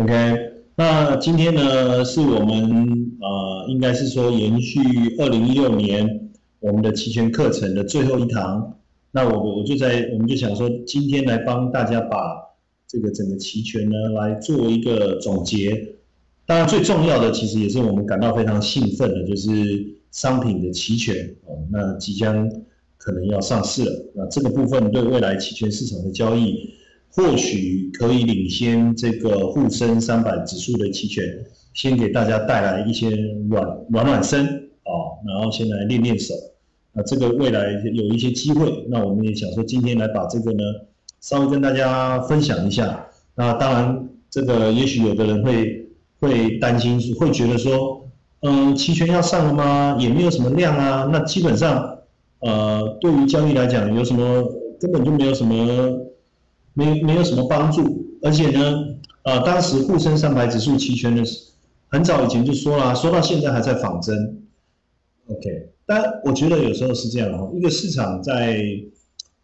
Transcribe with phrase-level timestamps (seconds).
[0.00, 4.78] OK，那今天呢是我们呃，应该是说延续
[5.18, 6.30] 二零一六年
[6.60, 8.78] 我们的期权课程的最后一堂。
[9.10, 12.16] 那我我就在我们就想说，今天来帮大家把
[12.86, 15.96] 这个整个期权呢来做一个总结。
[16.46, 19.50] 当然最重要的，其实也是我们感到非常兴奋的，就是
[20.12, 22.48] 商品的期权哦，那即将
[22.98, 24.12] 可能要上市了。
[24.14, 26.77] 那这个部分对未来期权市场的交易。
[27.10, 31.24] 或许可以领先这个沪深三百指数的期权，
[31.74, 33.08] 先给大家带来一些
[33.48, 34.92] 暖暖暖身啊，
[35.26, 36.34] 然后先来练练手。
[36.92, 40.62] 那这个未来有一些机会，那我们也想说今天来把这个呢
[41.20, 43.06] 稍微跟大家分享一下。
[43.34, 45.88] 那当然，这个也许有的人会
[46.20, 48.08] 会担心，会觉得说，
[48.42, 49.96] 嗯，期权要上了吗？
[49.98, 51.08] 也没有什么量啊。
[51.12, 51.98] 那基本上，
[52.40, 54.44] 呃，对于交易来讲，有什么
[54.80, 56.07] 根本就没有什么。
[56.78, 58.60] 没没有什么帮助，而且呢，
[59.24, 61.48] 呃，当时沪深三百指数期权的时
[61.88, 64.14] 很早以前就说了，说到现在还在仿真。
[65.26, 68.62] OK，但我觉得有时候是这样哈，一个市场在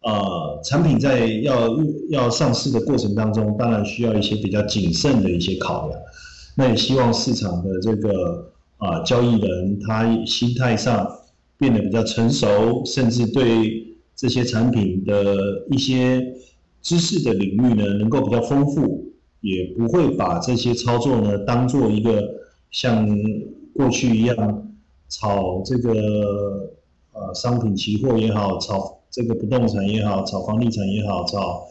[0.01, 1.77] 呃产品在要
[2.09, 5.99] 要上市的过程当中，当然需要一些比较谨慎的一些考量。
[6.55, 11.05] 那也希望市场的这个啊交易人他心态上
[11.57, 15.35] 变得比较成熟，甚至对这些产品的
[15.69, 16.23] 一些。
[16.85, 22.21] 知识的领域呢，能够比较丰富，也不会把这些操作呢当做一个
[22.69, 23.07] 像
[23.73, 24.71] 过去一样
[25.09, 25.91] 炒这个
[27.11, 31.63] 呃商品期货也好，炒这个不动产也好，炒房地产也好，炒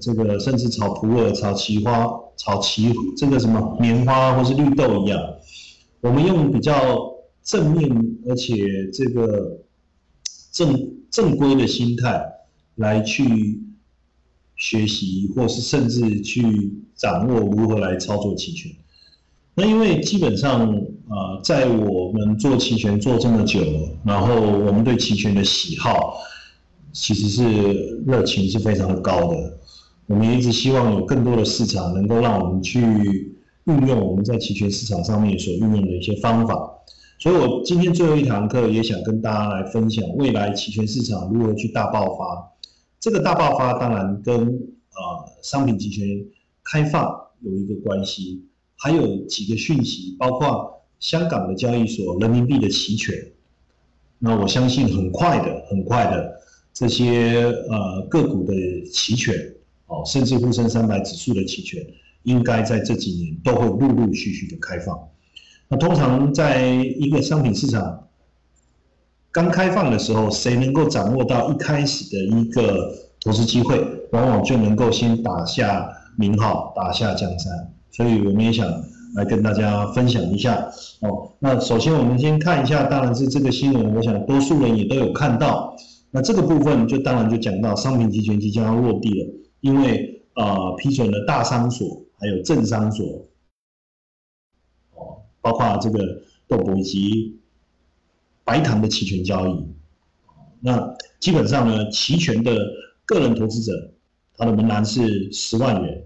[0.00, 5.20] 这个甚至炒普洱、炒奇花、炒奇这个什么棉花或是绿豆一样，
[6.00, 6.74] 我们用比较
[7.44, 7.88] 正面
[8.28, 9.60] 而且这个
[10.50, 12.20] 正正规的心态
[12.74, 13.62] 来去。
[14.64, 18.72] 学习，或是甚至去掌握如何来操作期权。
[19.54, 20.66] 那因为基本上，
[21.10, 23.60] 呃，在我们做期权做这么久，
[24.02, 26.14] 然后我们对期权的喜好，
[26.94, 29.36] 其实是热情是非常的高的。
[30.06, 32.80] 我们一直希望有更多的市场能够让我们去
[33.64, 36.54] 运用我们在期权市场上面所运用的一些方法。
[37.18, 42.53] 所以我今天最后一堂课也想跟大家来分享未来期权市场如何去大爆发。
[43.04, 46.06] 这个大爆发当然跟呃商品期权
[46.62, 48.42] 开放有一个关系，
[48.76, 53.14] 还有几个讯息，包括香港的交易所人民币的期权。
[54.18, 56.32] 那我相信很快的、很快的
[56.72, 58.54] 这些呃个股的
[58.90, 59.34] 期权，
[59.84, 61.86] 哦，甚至沪深三百指数的期权，
[62.22, 64.98] 应该在这几年都会陆陆续续的开放。
[65.68, 68.00] 那通常在一个商品市场。
[69.34, 77.52] 刚开放的时候，谁能够掌握到一开始的一个投资机会，往往就能够先打下名号，打下江山。
[77.90, 78.64] 所以我们也想
[79.16, 81.32] 来跟大家分享一下哦。
[81.40, 85.74] 那首先我们先看一下，当然是这个新闻，我想多数人也都有看到。
[86.12, 89.28] 那这个部分就当然就讲到商品期权即将要落地了，
[89.62, 93.04] 因为呃批准了大商所还有正商所，
[94.94, 95.98] 哦，包括这个
[96.46, 97.40] 豆博以及。
[98.44, 99.64] 白糖的期权交易，
[100.60, 102.54] 那基本上呢，期权的
[103.06, 103.92] 个人投资者，
[104.36, 106.04] 他的门槛是十万元，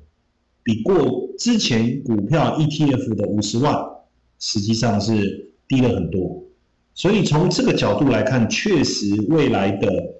[0.63, 3.85] 比过之前股票 ETF 的五十万，
[4.39, 6.45] 实际上是低了很多。
[6.95, 10.15] 所以从这个角度来看，确实未来的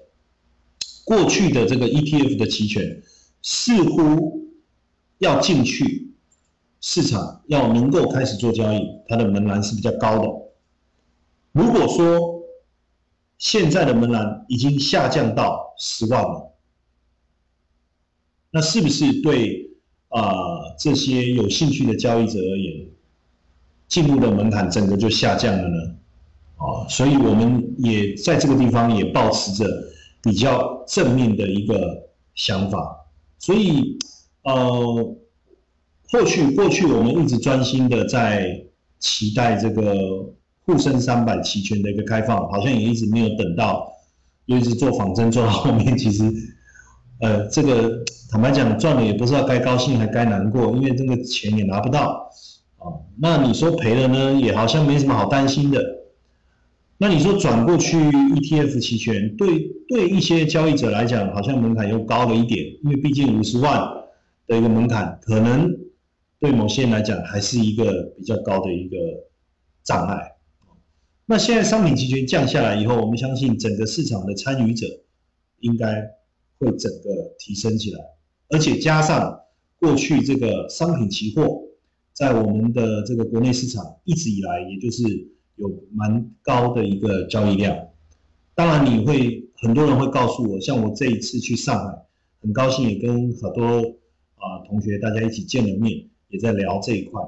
[1.05, 3.01] 过去的这个 ETF 的期权，
[3.41, 4.47] 似乎
[5.19, 6.11] 要进去
[6.81, 10.48] 市场，要能够开始做交易，它的门槛是比较高的。
[11.51, 12.41] 如果说
[13.37, 16.53] 现在的门槛已经下降到十万了，
[18.51, 19.71] 那是不是对
[20.09, 20.31] 啊
[20.77, 22.87] 这些有兴趣的交易者而言，
[23.87, 25.95] 进入的门槛整个就下降了呢？
[26.57, 29.65] 啊，所以我们也在这个地方也保持着
[30.21, 33.05] 比较正面的一个想法。
[33.39, 33.97] 所以
[34.43, 35.15] 呃，
[36.11, 38.65] 或许过去我们一直专心的在
[38.99, 40.35] 期待这个。
[40.69, 43.91] 沪深三百期权的一个开放，好像也一直没有等到，
[44.45, 46.31] 又一直做仿真做到后面， 其实，
[47.21, 52.29] 呃，这个坦白讲赚了也不知道该高兴还该难过，因为这个钱也拿不到，
[52.77, 52.85] 啊，
[53.19, 55.83] 那你说赔了呢，也好像没什么好担心的。
[56.99, 63.89] 那你说转过去 ETF 期权，对对一些交易者来讲，好像门槛又高了一点，因为毕竟五十万
[64.45, 65.73] 的一个门槛，可能
[66.39, 68.97] 对某些人来讲还是一个比较高的一个
[69.83, 70.33] 障碍。
[71.31, 74.87] 那现在商品期权降下来以后，我们相信整个市场的参与者
[75.59, 76.09] 应该
[76.57, 77.99] 会整个提升起来，
[78.49, 79.39] 而且加上
[79.79, 81.61] 过去这个商品期货
[82.13, 85.03] 在我们的这个国内市场一直以来，也就是
[85.57, 87.77] 有蛮高的一个交易量。
[88.55, 92.05] 当然，你会很多人会告诉我，像我这一次去上海，
[92.41, 93.81] 很高兴也跟很多
[94.33, 97.21] 啊同学大家一起见了面，也在聊这一块。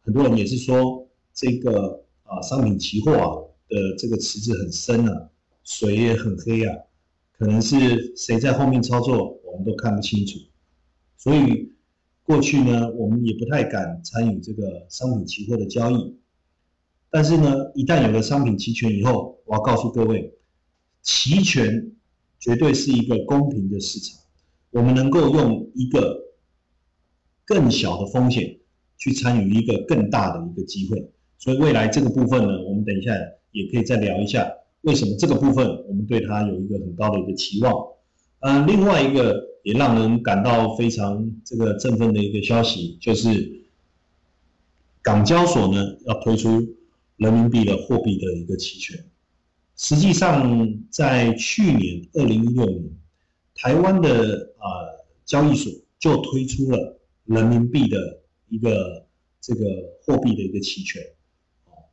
[0.00, 2.01] 很多人也是说，这个
[2.32, 3.28] 啊商品期货啊
[3.68, 5.28] 的这个池子很深啊，
[5.64, 6.74] 水也很黑啊，
[7.38, 10.38] 可能是谁在后面操作，我们都看不清楚。
[11.18, 11.72] 所以
[12.22, 16.16] 过去呢，我们也不太敢参与这个商品期货的交易。
[17.10, 20.34] 但是呢，一旦有了商品期权以后，我要告诉各位，
[21.02, 21.92] 期权
[22.38, 24.18] 绝对是一个公平的市场。
[24.70, 26.18] 我们能够用一个
[27.44, 28.58] 更小的风险
[28.96, 31.12] 去参与一个更大的一个机会。
[31.42, 33.12] 所以未来这个部分呢，我们等一下
[33.50, 34.48] 也可以再聊一下，
[34.82, 37.74] 为什么这个部分我们对它有一个很高的一个期望。
[38.40, 39.50] 嗯，另外一个。
[39.64, 43.62] 也让人感到非常这个振奋的一个消息，就是
[45.00, 46.48] 港交所呢要推出
[47.14, 48.98] 人民币的货币的一个期权。
[49.76, 52.90] 实际上，在去年二零一六年，
[53.54, 54.66] 台湾的啊
[55.24, 59.06] 交易所就推出了人民币的一个
[59.40, 59.64] 这个
[60.04, 61.00] 货币的一个期权。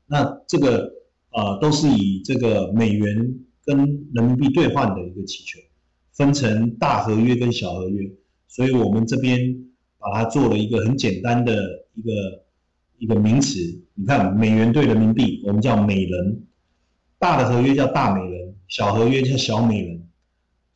[0.09, 0.91] 那这个
[1.29, 3.77] 啊都是以这个美元跟
[4.13, 5.61] 人民币兑换的一个期权。
[6.11, 8.11] 分成大合约跟小合约，
[8.45, 9.39] 所以我们这边
[9.97, 12.11] 把它做了一个很简单的一个
[12.97, 13.57] 一个名词。
[13.93, 16.43] 你看，美元兑人民币，我们叫美人；
[17.17, 20.09] 大的合约叫大美人，小合约叫小美人。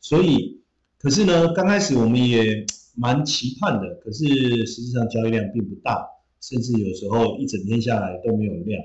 [0.00, 0.62] 所以，
[0.98, 2.64] 可是呢，刚开始我们也
[2.96, 4.24] 蛮期盼的，可是
[4.64, 6.02] 实际上交易量并不大，
[6.40, 8.82] 甚至有时候一整天下来都没有量。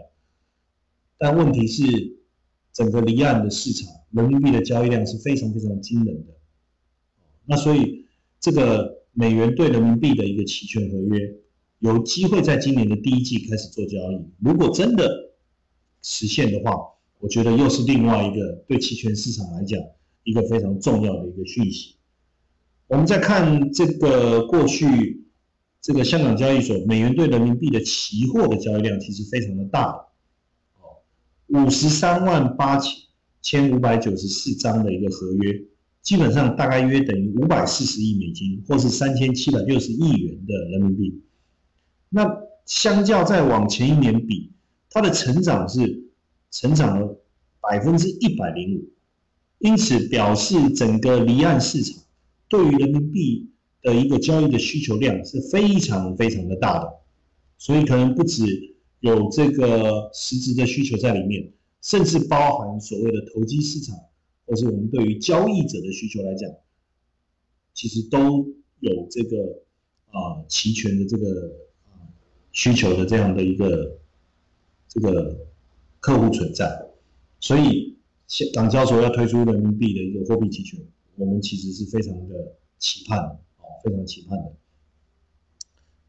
[1.19, 1.83] 但问题是，
[2.73, 6.33] 整个离岸的市场，人民币的交易量是非常非常惊人的。
[7.45, 8.05] 那所以，
[8.39, 11.35] 这个美元兑人民币的一个期权合约，
[11.79, 14.25] 有机会在今年的第一季开始做交易。
[14.39, 15.33] 如果真的
[16.01, 16.71] 实现的话，
[17.19, 19.77] 我觉得又是另外一个对期权市场来讲
[20.23, 21.95] 一个非常重要的一个讯息。
[22.87, 25.27] 我们再看这个过去
[25.81, 29.93] 这个香港交易所美元兑人民币的期货的交易量其实非常的大，
[31.49, 32.93] 五十三万八千
[33.41, 35.61] 千五百九十四张的一个合约。
[36.01, 41.21] 基本上大概约等于五百四十亿美金，或是三千七百六十亿元的人民币。
[42.09, 42.25] 那
[42.65, 44.51] 相较在往前一年比，
[44.89, 46.09] 它的成长是
[46.51, 47.21] 成长了
[47.59, 48.89] 百分之一百零五，
[49.59, 52.01] 因此表示整个离岸市场
[52.47, 53.51] 对于人民币
[53.81, 56.89] 的一个交易的需求量是非常非常的大的，
[57.57, 58.68] 所以可能不止
[58.99, 61.51] 有这个实质的需求在里面，
[61.81, 63.97] 甚至包含所谓的投机市场。
[64.45, 66.49] 或是我们对于交易者的需求来讲，
[67.75, 68.47] 其实都
[68.79, 69.61] 有这个
[70.07, 71.51] 啊期权的这个
[71.85, 72.01] 啊
[72.51, 73.99] 需求的这样的一个
[74.87, 75.47] 这个
[75.99, 76.89] 客户存在，
[77.39, 77.95] 所以
[78.51, 80.83] 港交所要推出人民币的一个货币期权，
[81.15, 84.51] 我们其实是非常的期盼的啊，非常期盼的。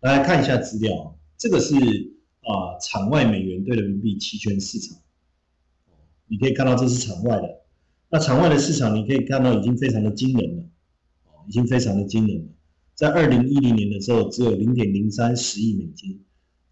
[0.01, 1.75] 来看一下资料，这个是
[2.43, 4.97] 啊场外美元兑人民币期权市场，
[6.27, 7.61] 你可以看到这是场外的。
[8.09, 10.63] 那场外的市场，你可以看到已经非常的惊人了，
[11.27, 12.45] 哦，已经非常的惊人了。
[12.95, 16.21] 在二零一零年的时候，只有零点零三十亿美金，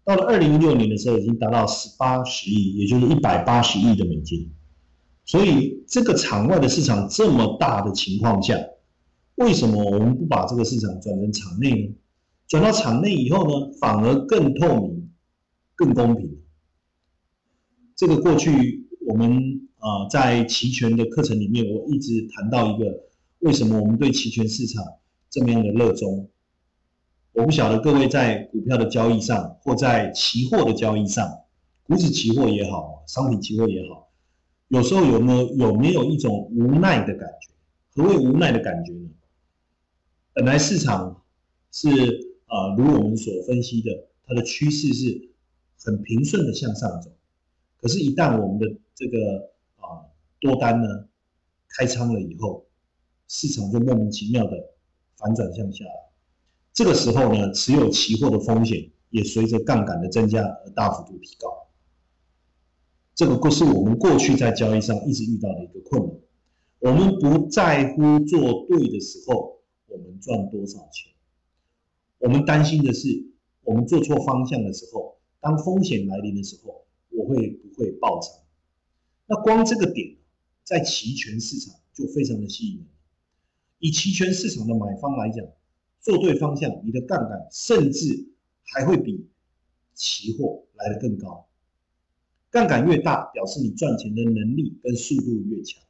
[0.03, 4.51] 到了二零一六年的时候，已经达到十八十亿，也就是一百八十亿的美金。
[5.25, 8.59] 所以，这个场外的市场这么大的情况下，
[9.35, 11.95] 为什么我们不把这个市场转成场内呢？
[12.47, 14.98] 转到场内以后呢，反而更透明、
[15.79, 16.37] 更公平。
[17.95, 19.67] 这个过去我们。
[19.81, 23.05] 啊，在期权的课程里面，我一直谈到一个
[23.39, 24.83] 为什么我们对期权市场
[25.29, 26.29] 这么样的热衷。
[27.31, 31.25] 我不晓得各位在股票的交易上，或在期货的交易上，
[31.83, 34.09] 股指期货也好，商品期货也好，
[34.67, 37.53] 有时候有没有有没有一种无奈的感觉？
[37.93, 39.09] 何谓无奈的感觉呢？
[40.33, 41.23] 本来市场
[41.71, 41.87] 是
[42.47, 45.29] 啊，如我们所分析的，它的趋势是
[45.81, 47.09] 很平顺的向上走，
[47.77, 50.03] 可是，一旦我们的这个啊
[50.41, 51.07] 多单呢
[51.69, 52.65] 开仓了以后，
[53.27, 54.51] 市场就莫名其妙的
[55.15, 56.11] 反转向下了。
[56.73, 61.47] 这个时候呢，持有期货的风险也随着杠杆的增加而大幅度提高。
[63.15, 66.15] 这个过是我们过去在交易上一直遇到的一个困难。
[66.79, 71.13] 我们不在乎做对的时候我们赚多少钱，
[72.17, 73.31] 我们担心的是
[73.63, 78.41] 我们做错方向的时候，当风险来临的时候，我会不会爆仓？
[79.25, 80.15] 那光这个点。
[80.61, 82.85] 在期权市场就非常的吸引人。
[83.79, 85.43] 以期权市场的买方来讲，
[85.99, 88.29] 做对方向，你的杠杆甚至
[88.61, 89.27] 还会比
[89.95, 91.47] 期货来得更高。
[92.51, 95.81] 杠杆越大，表示你赚钱的能力跟速度越强。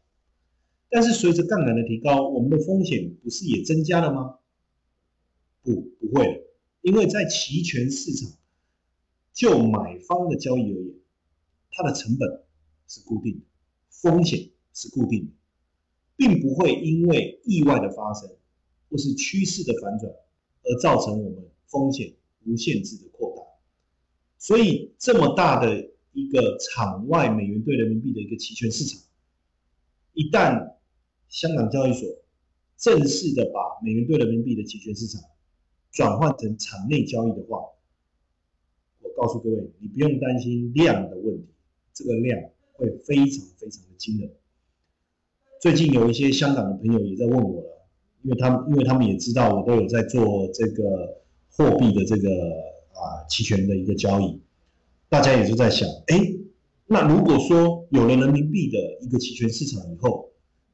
[0.89, 4.39] 但是随着杠杆的提高，我们的风险不是也增加了吗？
[5.61, 6.47] 不，不会，
[6.83, 8.31] 因为在期权市场，
[9.39, 10.93] 就买方的交易而言，
[11.71, 12.43] 它的成本
[12.89, 13.45] 是固定的，
[13.89, 15.31] 风险是固定的，
[16.17, 18.29] 并不会因为意外的发生
[18.89, 23.43] 或是趋势的反转而造成我们风险无限制的扩大。
[24.37, 29.01] 所以，这么大的一个场外美元兑人民币的一个期权市场，
[30.11, 30.75] 一旦
[31.29, 32.09] 香港交易所
[32.75, 35.21] 正式的把美元兑人民币的期权市场
[35.91, 37.61] 转换成场内交易的话，
[39.19, 41.45] 告诉各位，你不用担心量的问题，
[41.93, 42.39] 这个量
[42.71, 44.31] 会非常非常的惊人。
[45.61, 47.85] 最近有一些香港的朋友也在问我了，
[48.23, 51.21] 因为他们因为他们也知道我都有在做这个
[51.51, 52.29] 货币的这个
[52.93, 54.39] 啊期权的一个交易，
[55.09, 56.17] 大家也就在想，哎，
[56.85, 60.31] 那如果说有了人民币的一个期权市场以后，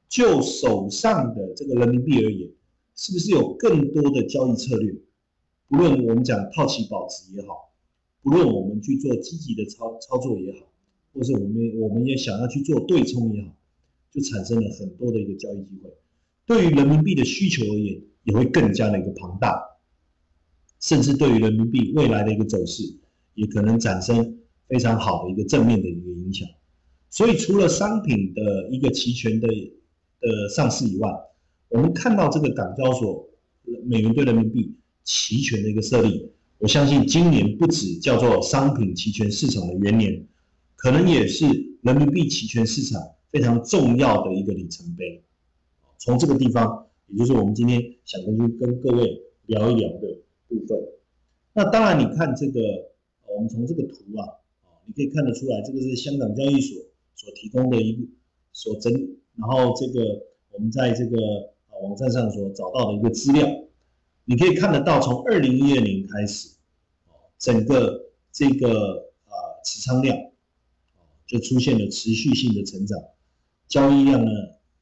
[0.08, 2.48] 就手上的这个人民币而言，
[2.96, 4.94] 是不是有更多的交易策略？
[5.68, 7.74] 不论我们讲套期保值也好，
[8.26, 10.68] 不论我们去做积极的操操作也好，
[11.14, 13.56] 或是我们我们也想要去做对冲也好，
[14.12, 15.94] 就产生了很多的一个交易机会。
[16.48, 19.62] 对于人民币的需求而言，也会更加的一个庞大，
[20.80, 22.82] 甚至对于人民币未来的一个走势，
[23.36, 26.50] 也可能产生非常好的一个正面的一个影响。
[27.12, 29.48] 所以，除了商品的一个期权的。
[30.22, 31.10] 的上市以外，
[31.68, 33.30] 我们看到这个港交所
[33.86, 40.26] 美元兑人民币期权的一个设立，我相信今年不止叫做商品期权市场的元年，
[40.76, 41.46] 可能也是
[41.82, 45.24] 人民币期权市场非常重要的一个里程碑。
[45.98, 50.78] 从这个地方，也就是我们今天想跟跟各位聊一聊的部分。
[51.54, 52.62] 那当然，你看这个，
[53.28, 54.28] 我们从这个图啊，
[54.86, 56.82] 你可以看得出来，这个是香港交易所
[57.16, 58.08] 所提供的一个
[58.54, 58.94] 所整。
[59.38, 61.18] 然后这个我们在这个
[61.82, 63.46] 网站上所找到的一个资料，
[64.26, 66.50] 你可以看得到，从二零一二年开始，
[67.38, 70.18] 整个这个啊持仓量，
[71.26, 73.00] 就出现了持续性的成长，
[73.68, 74.32] 交易量呢，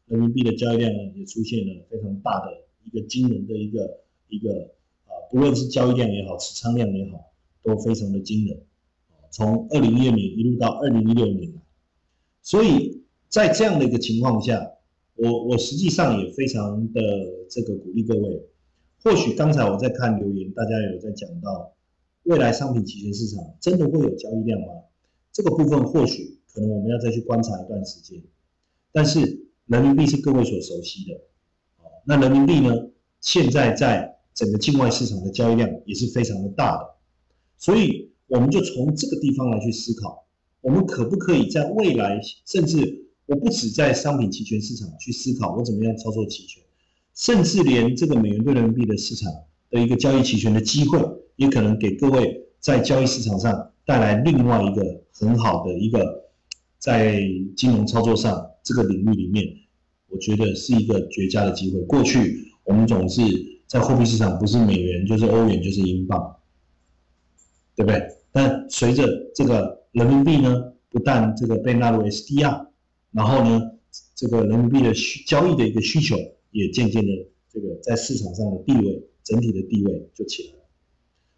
[0.07, 2.51] 人民币的交易量呢也出现了非常大的
[2.85, 4.71] 一个惊人的一个一个
[5.05, 7.31] 啊，不论是交易量也好，持仓量也好，
[7.63, 8.65] 都非常的惊人，
[9.29, 11.53] 从二零一二年一路到二零一六年，
[12.41, 13.01] 所以。
[13.33, 14.63] 在这样的一个情况下，
[15.15, 17.01] 我我实际上也非常的
[17.49, 18.47] 这个鼓励各位。
[19.03, 21.73] 或许刚才我在看留言，大家有在讲到
[22.23, 24.67] 未来商品期权市场真的会有交易量吗？
[25.33, 28.23] 这个部分或许可能我们要再去观察一段时间。
[28.93, 31.19] 但是人民币是各位所熟悉的，
[32.05, 32.73] 那人民币呢，
[33.19, 36.95] 现在在整个境外市场的交易量也是非常的大的，
[37.57, 40.25] 所以我们就从这个地方来去思考，
[40.61, 43.01] 我们可不可以在未来甚至。
[43.25, 46.61] 我不止在商品期权市场去思考我怎么样操作期权，
[47.15, 49.31] 甚至连这个美元兑人民币的市场
[49.69, 50.99] 的一个交易期权的机会，
[51.35, 56.23] 也可能给各位在交易市场上带来另外一个很好的一个
[56.79, 57.21] 在
[57.55, 59.45] 金融操作上这个领域里面，
[60.09, 61.79] 我觉得是一个绝佳的机会。
[61.81, 63.21] 过去我们总是
[63.67, 66.35] 在货币市场不是美元就是欧元就是英镑，
[67.75, 68.01] 对不对？
[68.31, 72.67] 但随着这个人民币呢，不但这个被纳入 SDR。
[73.11, 73.61] 然后呢，
[74.15, 76.17] 这个人民币的需交易的一个需求
[76.53, 77.11] 也渐渐的
[77.51, 80.59] 这个在市场上的地位，整体的地位就起来了。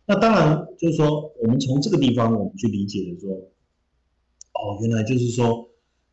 [0.06, 5.68] 那当然就是说，我们从这个地方我们去理解的说，哦，原来就是说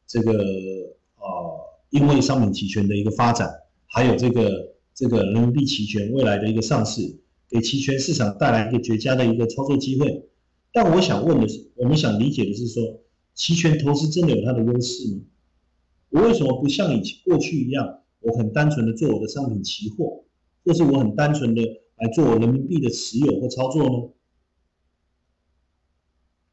[0.06, 3.50] 这个呃，因为商品期权的一个发展，
[3.87, 7.18] 还有这个这个人民币期权未来的一个上市，
[7.49, 10.28] 给期权市场带来一个绝佳的一个操作机会。
[10.73, 13.02] 但我想问的是，我们想理解的是说，
[13.35, 15.21] 期权投资真的有它的优势吗？
[16.11, 20.25] 我为什么不像以前过去一样，我很单纯的做我的商品期货，
[20.64, 21.62] 或是我很单纯的
[21.97, 24.12] 来做人民币的持有或操作呢？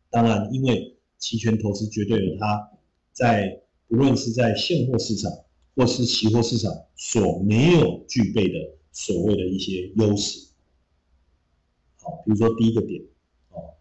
[0.09, 2.71] 当然，因为期权投资绝对有它
[3.11, 5.31] 在不论是在现货市场
[5.75, 10.49] 或是期货市场所没有具备的所谓的一些优势。
[11.97, 13.03] 好，比如说第一个点，
[13.49, 13.75] 哦，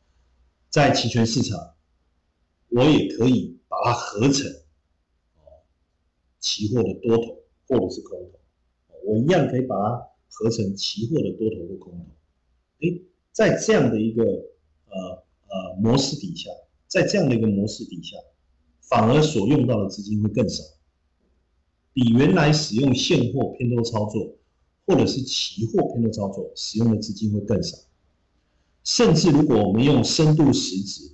[0.68, 1.74] 在期权市场，
[2.68, 4.46] 我也可以把它合成。
[4.50, 4.56] 哦
[6.40, 7.36] 期货的多头
[7.68, 8.38] 或者是空头，
[9.04, 12.06] 我一样可以把它合成期货的多头或空头。
[12.80, 16.50] 诶，在这样的一个呃呃模式底下，
[16.86, 18.16] 在这样的一个模式底下，
[18.80, 20.62] 反而所用到的资金会更少，
[21.92, 24.36] 比原来使用现货偏多操作
[24.86, 27.76] 或者是期货偏多操作使用的资金会更少。
[28.84, 31.10] 甚至如果我们用深度实值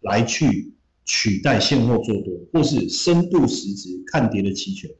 [0.00, 4.90] 来去取代现货做多，或是深度实值看跌的期权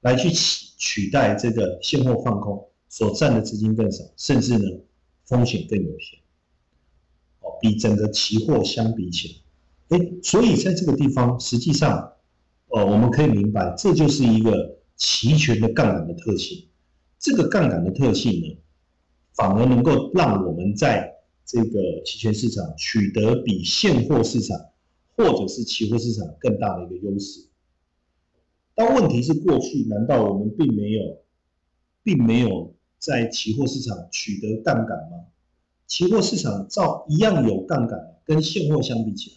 [0.00, 4.64] 来去取取代这个现货放空，所占的资金更少，甚至呢
[5.26, 6.18] 风险更有限。
[7.40, 9.42] 哦，比整个期货相比起
[9.88, 12.12] 来，哎，所以在这个地方，实际上，
[12.68, 16.66] 呃，我们可以明白，这就是一个期权的杠杆的特性。
[17.18, 18.58] 这个杠杆的特性呢，
[19.34, 21.12] 反而能够让我们在
[21.44, 24.58] 这个期权市场取得比现货市场
[25.16, 27.49] 或者是期货市场更大的一个优势。
[28.80, 31.02] 但问题是，过去难道我们并没有，
[32.02, 35.26] 并没有在期货市场取得杠杆吗？
[35.86, 39.36] 期货市场照一样有杠杆，跟现货相比起来。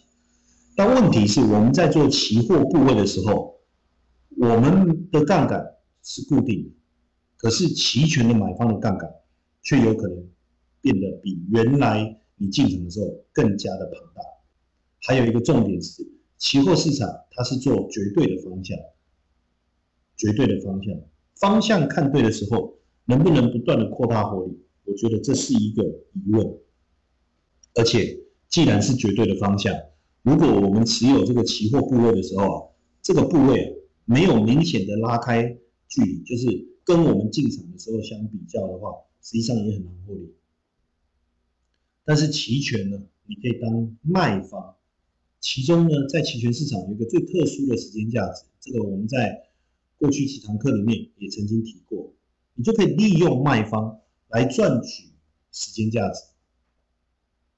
[0.74, 3.60] 但问题是，我们在做期货部位的时候，
[4.38, 5.62] 我们的杠杆
[6.02, 6.70] 是固定的。
[7.36, 9.12] 可是期权的买方的杠杆
[9.60, 10.26] 却有可能
[10.80, 14.22] 变得比原来你进场的时候更加的庞大。
[15.02, 16.02] 还有一个重点是，
[16.38, 18.78] 期货市场它是做绝对的方向，
[20.16, 21.00] 绝对的方向，
[21.36, 22.74] 方向看对的时候，
[23.06, 24.58] 能不能不断的扩大获利？
[24.84, 26.58] 我觉得这是一个疑问。
[27.74, 29.74] 而且既然是绝对的方向，
[30.22, 32.62] 如果我们持有这个期货部位的时候啊，
[33.02, 35.56] 这个部位没有明显的拉开
[35.88, 36.74] 距离，就是。
[36.86, 38.90] 跟我们进场的时候相比较的话，
[39.22, 40.34] 实际上也很难获利。
[42.04, 44.74] 但是期权呢，你可以当卖方，
[45.40, 49.34] 其中呢，在期权市场有一个最特殊的时间价值，这个我们在
[50.04, 52.12] 过去几堂课里面也曾经提过，
[52.52, 55.08] 你就可以利用卖方来赚取
[55.50, 56.20] 时间价值。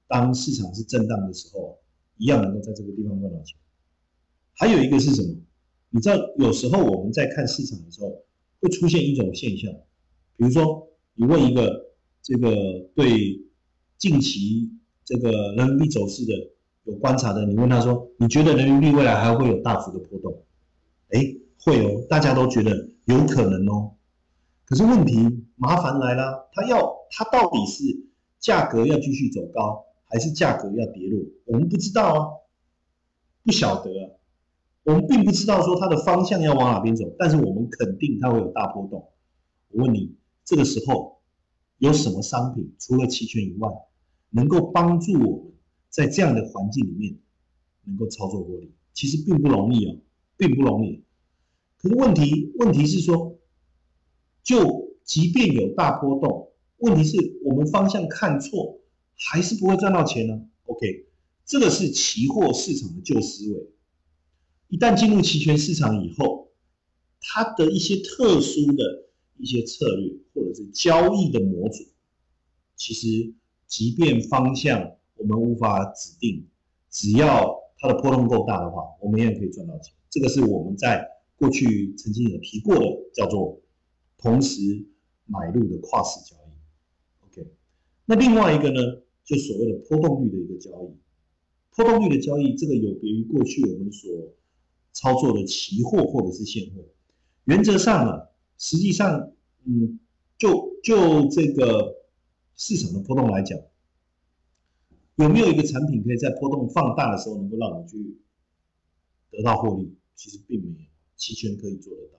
[0.07, 1.81] 当市场是震荡的时候，
[2.19, 3.59] 一样能够在这个地方赚到钱。
[4.53, 5.35] 还有一个是什么？
[5.91, 8.23] 你知道，有时候我们在看市场的时候。
[8.59, 9.71] 会出现一种现象，
[10.39, 12.57] 比如说你问一个这个
[12.95, 13.39] 对
[13.99, 14.73] 近期
[15.05, 16.33] 这个人民币走势的
[16.85, 20.43] 有观察的，你问他说，你觉得人民币未来还会有大幅的波动？
[21.11, 23.95] 哎，会哦，大家都觉得有可能哦。
[24.65, 27.85] 可是问题麻烦来了，它要它到底是
[28.39, 31.21] 价格要继续走高，还是价格要跌落？
[31.45, 32.29] 我们不知道啊，
[33.45, 33.91] 不晓得。
[34.85, 39.11] 我们并不知道说它的方向要往哪边走，但是我们肯定它会有大波动。
[39.71, 41.21] 我问你，这个时候
[41.79, 43.69] 有什么商品除了期权以外，
[44.31, 45.53] 能够帮助我们
[45.89, 47.19] 在这样的环境里面
[47.85, 48.73] 能够操作获利？
[48.93, 49.99] 其实并不容易哦，
[50.37, 51.05] 并不容易。
[51.95, 53.39] 问题问题是说，
[54.43, 58.81] 就即便有大波动，问题是我们方向看错，
[59.15, 61.07] 还是不会赚到钱呢？OK，
[61.45, 63.71] 这个是期货市场的旧思维。
[64.69, 66.49] 一旦进入期权市场以后，
[67.21, 71.85] 它的一些特殊的一些策略或者是交易的模组，
[72.75, 73.35] 其实
[73.67, 76.47] 即便方向我们无法指定，
[76.91, 79.95] 只要它的波动够大的话，我们也可以赚到钱。
[80.11, 83.61] 这个是我们在过去曾经有提过的，叫做
[84.19, 84.87] 同时
[85.27, 87.27] 买入的跨市交易。
[87.27, 87.51] OK，
[88.05, 90.97] 那另外一个呢，就所谓的波动率的一个交易。
[91.75, 94.11] 波动率的交易，这个有别于过去我们所
[94.93, 96.83] 操作的期货或者是现货，
[97.45, 99.31] 原则上呢，实际上，
[99.65, 100.01] 嗯，
[100.39, 102.07] 就就这个
[102.57, 103.59] 市场的波动来讲，
[105.17, 108.17] 有没有一个产品可以在波动放大的时候能够让你去
[109.31, 109.95] 得到获利？
[110.15, 110.77] 其实并没有，
[111.17, 112.19] 期权可以做得到。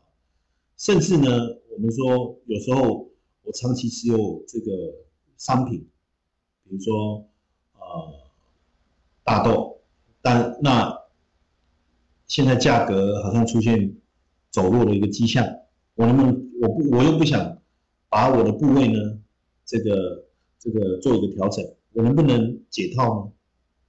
[0.77, 1.27] 甚至呢，
[1.71, 3.09] 我们说有时候
[3.43, 4.71] 我长期持有这个
[5.37, 5.87] 商品，
[6.63, 7.27] 比如说
[7.73, 8.13] 呃
[9.23, 9.79] 大豆，
[10.21, 10.97] 但那。
[12.29, 13.95] 现在价格好像出现
[14.51, 15.47] 走弱的一个迹象，
[15.95, 17.61] 我能不能我不我又不想
[18.09, 18.99] 把我的部位呢
[19.63, 20.27] 这个
[20.59, 23.31] 这个做一个调整，我能不能解套呢？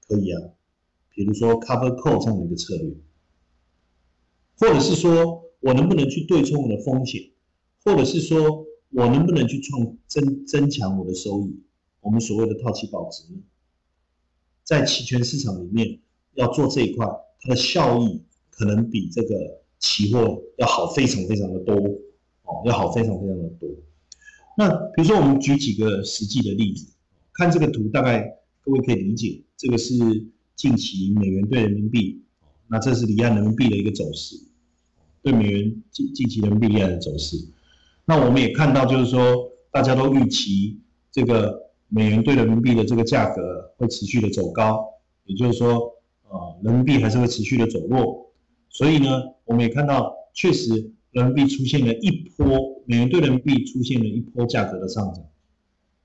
[0.06, 0.40] 可以啊，
[1.10, 2.94] 比如说 cover call 这样的一个策略，
[4.58, 7.30] 或者是说我能不能去对冲我的风险，
[7.84, 11.62] 或者是说我能不能去创增增强我的收益？
[12.00, 13.24] 我们所谓的套期保值，
[14.64, 16.00] 在期权市场里面
[16.34, 17.06] 要做这一块，
[17.40, 18.22] 它的效益。
[18.50, 21.76] 可能比这个期货要好非常非常的多
[22.42, 23.68] 哦，要好非常非常的多。
[24.56, 26.88] 那比如说我们举几个实际的例子，
[27.34, 29.94] 看这个图，大概各位可以理解，这个是
[30.56, 32.24] 近期美元对人民币，
[32.66, 34.34] 那这是离岸人民币的一个走势，
[35.22, 37.36] 对美元近近期人民币的走势。
[38.04, 44.84] 那我们也看到，就是说大家都预期这个美元对人民币的这个价格会持续的走高，
[45.24, 45.94] 也就是说，
[46.28, 48.32] 呃，人民币还是会持续的走弱。
[48.70, 55.24] 所以呢，我们也看到，确实人民币出现了一波美元对人民币出现了一波价格的上涨，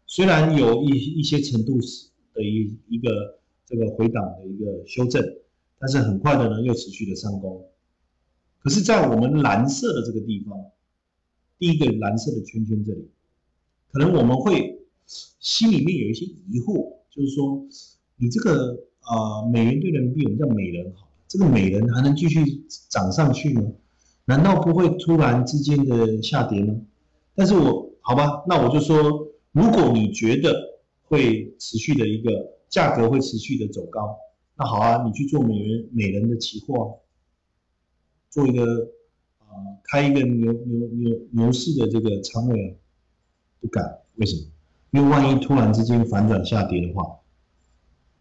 [0.06, 1.78] 虽然有一一些程度
[2.34, 5.24] 的一一个这个回档的一个修正，
[5.80, 7.66] 但是很快的呢又持续的上攻。
[8.64, 10.58] 可是，在我们蓝色的这个地方，
[11.60, 13.10] 第一个蓝色的圈圈这里，
[13.92, 17.62] 可能我们会心里面有一些疑惑，就是说，
[18.16, 23.64] 你这个啊美元兑人民币，我们叫美人好，这个美人还能继续涨上去吗？
[24.24, 26.74] 难道不会突然之间的下跌吗？
[27.36, 30.56] 但是我好吧，那我就说，如果你觉得
[31.04, 32.32] 会持续的一个
[32.70, 34.16] 价格会持续的走高，
[34.56, 37.00] 那好啊，你去做美元美人的期货，
[38.34, 38.90] 做一个
[39.38, 42.74] 啊开一个牛牛牛牛市的这个仓位啊，
[43.62, 44.50] 不敢，为什么？
[44.90, 47.20] 因为万一突然之间反转下跌的话，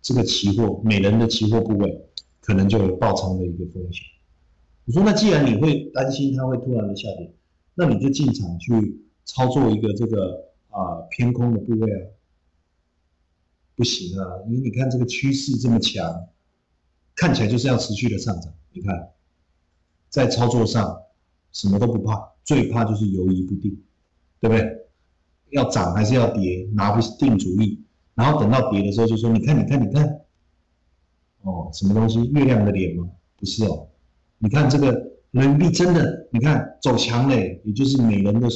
[0.02, 2.06] 这个期货美人的期货部位
[2.42, 4.04] 可能就有爆仓的一个风险。
[4.84, 7.34] 我说，那既然你会担心它会突然的下跌，
[7.74, 12.10] 那你就进场去操作一个这个啊偏空的部位啊，
[13.76, 16.28] 不行啊，因为你看这个趋势这么强，
[17.14, 18.52] 看起来就是要持续的上涨。
[18.72, 19.10] 你看，
[20.12, 20.94] 在操作上
[21.52, 23.82] 什么都不怕，最怕就是犹疑不定，
[24.40, 24.86] 对不对？
[25.52, 27.82] 要涨还是要跌，拿不定主意，
[28.14, 30.20] 然后等到跌的时候就说，你看，你看，你看，
[31.40, 32.22] 哦，什么东西？
[32.26, 33.08] 月亮的脸吗？
[33.38, 33.88] 不是哦。
[34.36, 34.92] 你看这个
[35.30, 38.48] 人民币真的，你看走强嘞，也就是美元的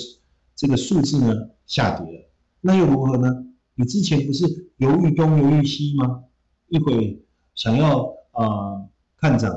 [0.55, 3.47] 这个数字呢下跌了，那又如何呢？
[3.77, 6.25] 你之前不是犹豫东犹豫西吗？
[6.69, 8.85] 一会想要啊
[9.17, 9.51] 看涨，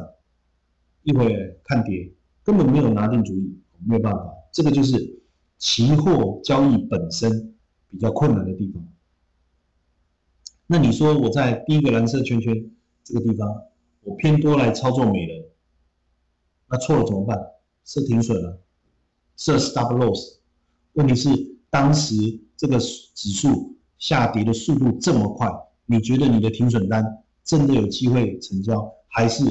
[1.09, 2.11] 一会看跌，
[2.43, 5.19] 根本没有拿定主意，没有办法，这个就是
[5.57, 7.55] 期货交易本身
[7.89, 8.83] 比较困难的地方。
[10.67, 12.71] 那你说我在第一个蓝色圈圈
[13.03, 13.63] 这个地方，
[14.03, 15.43] 我偏多来操作美元。
[16.67, 17.35] 那错了怎么办？
[17.83, 18.61] 设停损了，
[19.35, 20.37] 设 stop loss。
[20.93, 21.29] 问题是
[21.71, 22.13] 当时
[22.55, 25.49] 这个指数下跌的速度这么快，
[25.87, 27.03] 你觉得你的停损单
[27.43, 29.43] 真的有机会成交，还是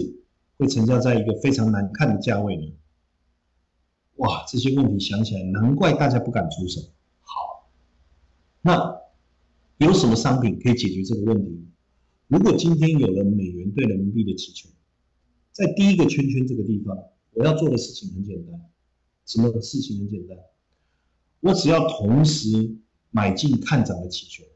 [0.59, 2.75] 会成交在一个非常难看的价位呢？
[4.17, 6.81] 哇，这些问题想起来，难怪大家不敢出手。
[7.21, 7.71] 好，
[8.61, 9.01] 那
[9.79, 11.65] 有什么商品可以解决这个问题？
[12.27, 14.71] 如果今天有了美元兑人民币的期权。
[15.51, 16.97] 在第一个圈圈这个地方，
[17.33, 18.61] 我要做的事情很简单。
[19.27, 20.39] 什么事情很简单？
[21.41, 22.77] 我只要同时
[23.11, 24.47] 买进看涨的期权，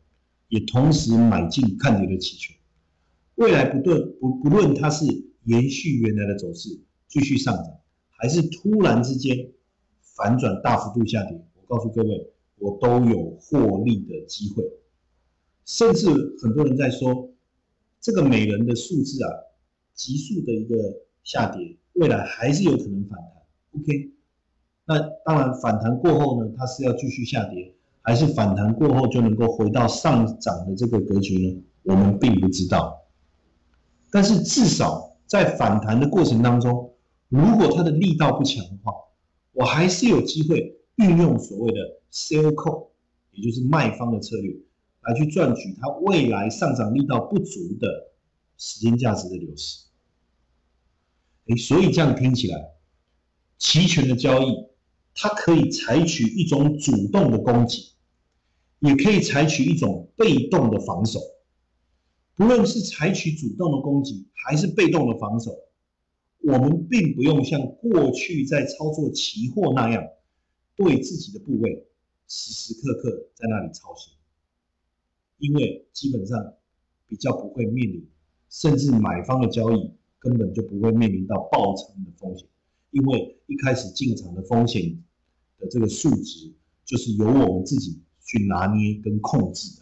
[0.46, 2.54] 也同时买进看跌的期权。
[3.34, 5.04] 未来不论不不论它是
[5.44, 7.64] 延续原来的走势继续上涨，
[8.10, 9.50] 还是突然之间
[10.00, 14.64] 反转大幅度下跌，我告诉各位，我都有获利的机会。
[15.64, 16.08] 甚至
[16.42, 17.30] 很多人在说，
[18.00, 19.30] 这个美人的数字啊。
[19.94, 20.74] 急速的一个
[21.22, 23.78] 下跌，未来还是有可能反弹。
[23.78, 24.10] OK，
[24.86, 31.62] 那当然反弹过后呢，它是要继续下跌，还是反弹过后就能够回到上涨的这个格局呢？
[31.82, 33.02] 我们并不知道。
[34.10, 36.94] 但是至少在反弹的过程当中，
[37.30, 38.92] 如果它的力道不强的话，
[39.52, 41.78] 我还是有机会运用所谓的
[42.12, 42.88] sell call，
[43.30, 44.54] 也就是卖方的策略，
[45.00, 48.12] 来去赚取它未来上涨力道不足的。
[48.58, 49.86] 时间价值的流失，
[51.46, 52.74] 哎，所以这样听起来，
[53.58, 54.54] 期权的交易，
[55.14, 57.94] 它可以采取一种主动的攻击，
[58.80, 61.18] 也可以采取一种被动的防守。
[62.36, 65.52] 不论是采取主动的攻击，还是被动的防守，
[66.40, 70.02] 我们并不用像过去在操作期货那样，
[70.76, 71.86] 对自己的部位
[72.26, 74.14] 时时刻刻在那里操心，
[75.38, 76.54] 因为基本上
[77.06, 78.08] 比较不会面临。
[78.48, 82.46] 甚至买方的交易根本就不会面临到爆仓的风险，
[82.90, 85.02] 因为一开始进场的风险
[85.58, 86.52] 的这个数值
[86.84, 89.81] 就是由我们自己去拿捏跟控制的。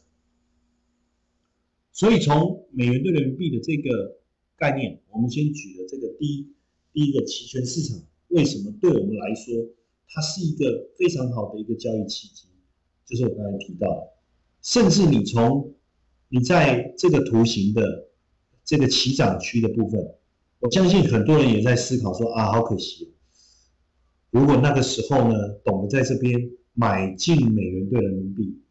[2.01, 4.17] 所以从美元兑人民币的这个
[4.57, 6.49] 概念，我们先举了这个第一
[6.95, 9.55] 第一个期权市场，为什么对我们来说
[10.09, 12.49] 它是一个非常好的一个交易契机？
[13.05, 14.15] 就是我刚才提到的，
[14.63, 15.75] 甚至你从
[16.31, 18.09] 你在这个图形的。
[18.63, 20.15] 这个起涨区的部分，
[20.61, 23.13] 我相信很多人也在思考说啊，好可惜，
[24.31, 26.39] 如果那个时候呢，懂得在这边
[26.75, 28.63] 买进美元兑人民币，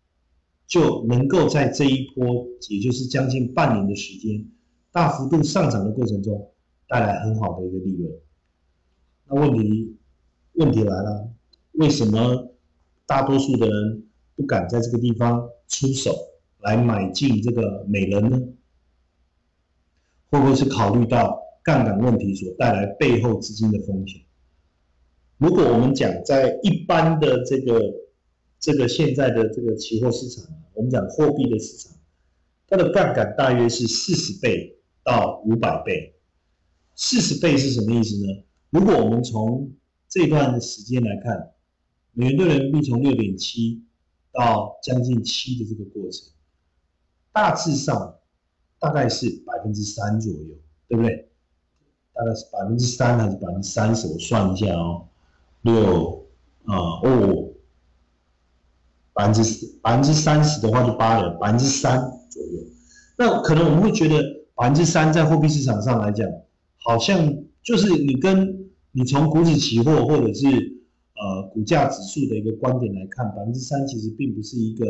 [0.69, 4.45] 就能够在这一波，也就是将近半年的时间，
[4.91, 6.53] 大幅度上涨的过程中，
[6.87, 8.13] 带来很好的一个利润。
[9.25, 9.97] 那问题
[10.53, 11.31] 问题来了，
[11.71, 12.53] 为什么
[13.07, 16.15] 大多数的人不敢在这个地方出手
[16.59, 18.39] 来买进这个美人呢？
[20.29, 24.21] 会不会是考虑到杠杆问题所带来背后资金的风险？
[25.39, 27.81] 如果我们讲在一般的这个
[28.59, 31.97] 这个现在的这个期货市场，我们讲货币的市场，
[32.67, 36.15] 它的杠杆大约是四十倍到五百倍。
[36.95, 38.43] 四十倍是什么意思呢？
[38.69, 39.71] 如果我们从
[40.09, 41.51] 这段时间来看，
[42.11, 43.85] 美元兑人民币从六点七
[44.33, 46.27] 到将近七的这个过程，
[47.31, 48.19] 大致上
[48.77, 50.57] 大概是百分之三左右，
[50.89, 51.29] 对不对？
[52.13, 54.07] 大概是百分之三还是百分之三十？
[54.07, 55.07] 我算一下哦，
[55.61, 56.27] 六
[56.65, 57.48] 啊哦，
[59.19, 62.63] 百分之十百分之三十的话就八了，百分之三左右。
[63.17, 64.23] 那可能我们会觉得
[64.55, 66.25] 百分之三在货币市场上来讲，
[66.77, 74.85] 好像就是你跟你从股指期货或者是呃股价指数的一个观点来看，百分之三其实并不是一个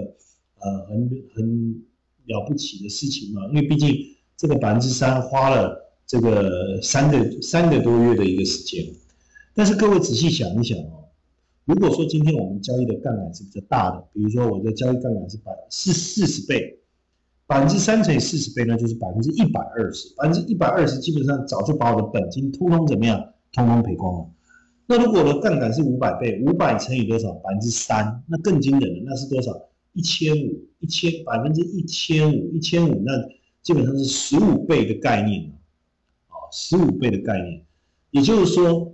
[0.59, 1.83] 呃很很
[2.27, 3.95] 了不起的事情嘛，因为毕竟
[4.37, 5.89] 这个百分之三花了。
[6.11, 8.83] 这个三个三个多月的一个时间，
[9.53, 10.98] 但是各位仔细想一想哦，
[11.69, 16.79] 如果说今天我们交易的杠杆是比较大的，比如说我的交易杠杆是百是四十倍，
[17.45, 24.27] 百分之三乘以四十倍，那就是百分之一百二十，百分之一百二十基本上早就把我的本金通通怎么样，通通赔光了。
[24.88, 27.32] 那如果我的杠杆是五百倍，五百乘以多少？
[27.34, 29.51] 百分之三，那更惊人了，那是多少？
[29.93, 33.12] 一千五，一千百分之一千五，一千五，那
[33.62, 35.51] 基本上是十五倍的概念
[36.29, 37.63] 啊十五倍的概念，
[38.10, 38.91] 也就是说，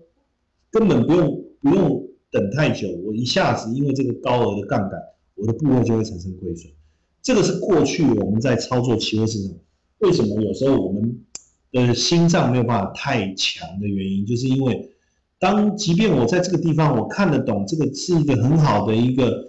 [0.70, 2.05] 根本不用不用
[2.36, 5.00] 等太久，我一下子因为这个高额的杠杆，
[5.36, 6.70] 我的部位就会产生亏损。
[7.22, 9.54] 这个是过去我们在操作期货市场，
[10.00, 11.18] 为什么有时候我们
[11.72, 14.90] 的心脏没有办法太强的原因，就是因为
[15.40, 19.48] 当即便我在这个地方我看得懂，这个是一个很好的一个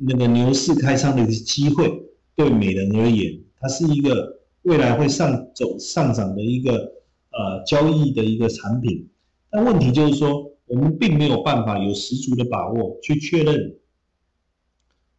[0.00, 1.92] 那个牛市开仓的一个机会，
[2.36, 6.92] 对美人而言，它是一个未来会上走上涨的一个。
[7.36, 9.08] 呃，交易的一个产品，
[9.50, 13.78] 但问题就是说，我们并没有办法有十足的把握去确认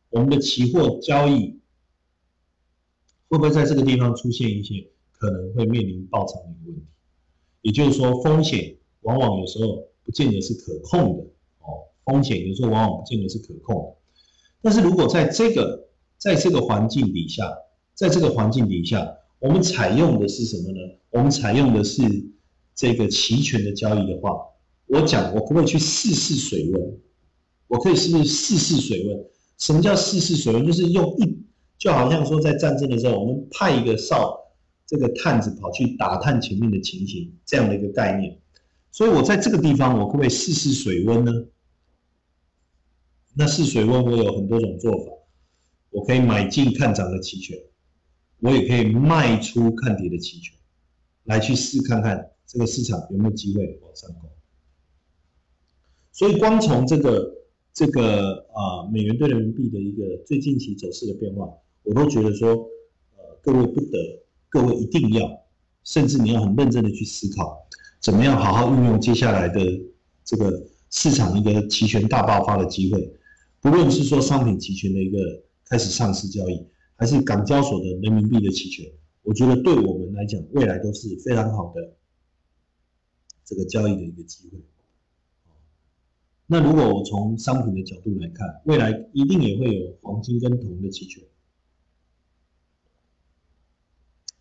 [0.10, 1.60] 我们的期货交易
[3.28, 6.86] 会不会在这个地方出现一些可能会面临爆仓的一个问题。
[7.62, 11.24] 也就是说，风险往往有时候不见得是可控的
[11.60, 13.96] 哦，风险有时候往往不见得是可控的。
[14.62, 17.52] 但是如果在这个在这个环境底下，
[17.94, 20.80] 在这个环境底下，我们采用的是什么呢？
[21.12, 22.02] 我们采用的是
[22.74, 24.32] 这个期权的交易的话，
[24.88, 27.00] 我讲我可不可以去试试水温？
[27.68, 29.26] 我可以是不是试试水温？
[29.58, 30.66] 什么叫试试水温？
[30.66, 31.44] 就是用一，
[31.78, 34.38] 就好像说在战争的时候，我们派一个哨，
[34.86, 38.40] 这个探子跑去打探前面的情形，这样的一个概念。
[38.92, 41.32] 所以我在这个地方，我可不可以试试水温呢？
[43.34, 45.12] 那试水温，我有很多种做法，
[45.90, 47.58] 我可以买进看涨的期权。
[48.42, 50.54] 我也可以卖出看跌的期权，
[51.24, 54.30] 来去试看看这个市场有没有机会往上攻。
[56.16, 57.30] 所以光从这个
[57.74, 61.50] 这个啊美元对人民币的一个最近期走势的变化，
[61.84, 62.52] 我都觉得说，
[63.18, 65.30] 呃，各位不得，各位一定要，
[65.84, 67.68] 甚至你要很认真的去思考，
[68.00, 69.60] 怎么样好好运用接下来的
[70.24, 73.14] 这个市场一个期权大爆发的机会，
[73.60, 75.18] 不论是说商品期权的一个
[75.66, 76.66] 开始上市交易。
[76.98, 78.90] 还是港交所的人民币的期权，
[79.24, 81.94] 我觉得对我们来讲，未来都是非常好的
[83.44, 84.58] 这个交易的一个机会。
[86.48, 91.24] 那如果我从商品的角度来看，未来一定也会有黄金跟铜的期权，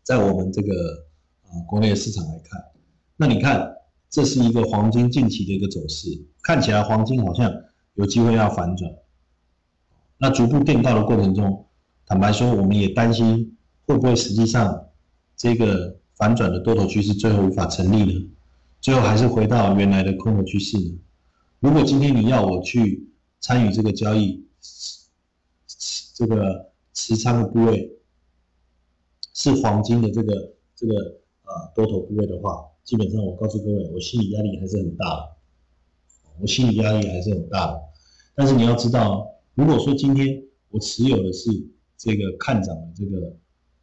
[0.03, 1.07] 在我们这个
[1.45, 2.63] 啊国内的市场来看，
[3.17, 3.75] 那你看
[4.11, 6.09] 这是一个黄金近期的一个走势，
[6.43, 7.51] 看起来黄金好像
[7.95, 8.93] 有机会要反转，
[10.19, 11.67] 那逐步垫高的过程中。
[12.07, 14.89] 坦白说，我们也担心会不会实际上
[15.39, 18.31] 这个反转的多头趋势最后无法成立呢？
[18.83, 20.99] 最后还是回到原来的空头趋势呢？
[21.65, 23.09] 如果今天你要我去
[23.41, 24.47] 参与这个交易，
[26.15, 27.91] 这个持仓的部位
[29.33, 35.37] 是黄金的这个这个啊多头部位的话，基本上我告诉各位，我心理压力还是很大的，
[36.39, 37.81] 我心理压力还是很大的。
[38.35, 41.49] 但是你要知道，如果说今天我持有的是
[41.97, 43.35] 这个看涨的这个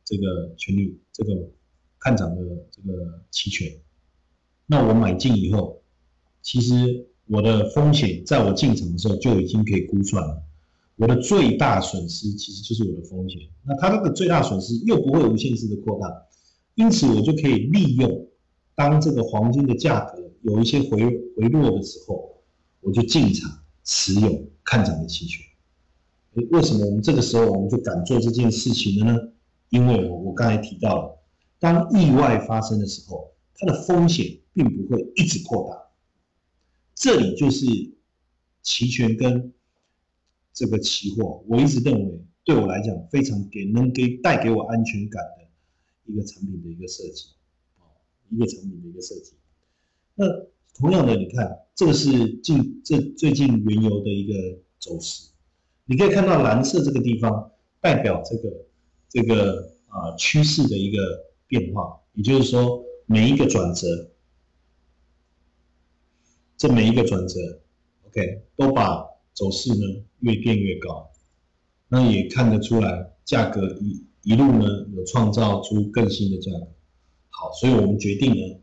[0.03, 1.49] 这个权利，这个
[1.97, 3.75] 看涨的这个期权，
[4.67, 5.81] 那我买进以后，
[6.43, 10.43] 其实我的风险在我进场的时候就已经可以估算了。
[10.97, 13.39] 我的最大损失其实就是我的风险。
[13.63, 16.13] 那它这个最大损失又不会无限制的扩大，
[16.75, 18.27] 因此我就可以利用
[18.75, 21.05] 当这个黄金的价格有一些回
[21.37, 22.43] 回落的时候，
[22.81, 23.49] 我就进场
[23.85, 25.41] 持有看涨的期权。
[26.51, 29.19] 为什么我们这个时候我们就敢做这件事情了呢？
[29.69, 31.17] 因为我刚才提到了，
[31.59, 35.77] 当意外发生的时候，它的风险并不会一直扩大。
[37.01, 37.65] 这里就是
[38.61, 39.51] 期权跟
[40.53, 47.29] 这个期货，我一直认为对我来讲非常给能给带给我安全感的一个产品的一个设计，
[48.29, 49.33] 一个产品的一个设计。
[50.13, 50.27] 那
[50.75, 55.31] 同样的，你看这个是近这最近原油的一个走势，
[55.85, 58.65] 你可以看到蓝色这个地方代表这个
[59.09, 60.99] 这个啊趋势的一个
[61.47, 64.10] 变化，也就是说每一个转折，
[66.61, 67.39] 这每一个转折
[68.05, 71.09] ，OK，都把走势呢越变越高。
[71.87, 76.67] 那也看得出来，价格一一路呢有创造出更新的价格。
[77.29, 78.59] 好，所以我们决定呢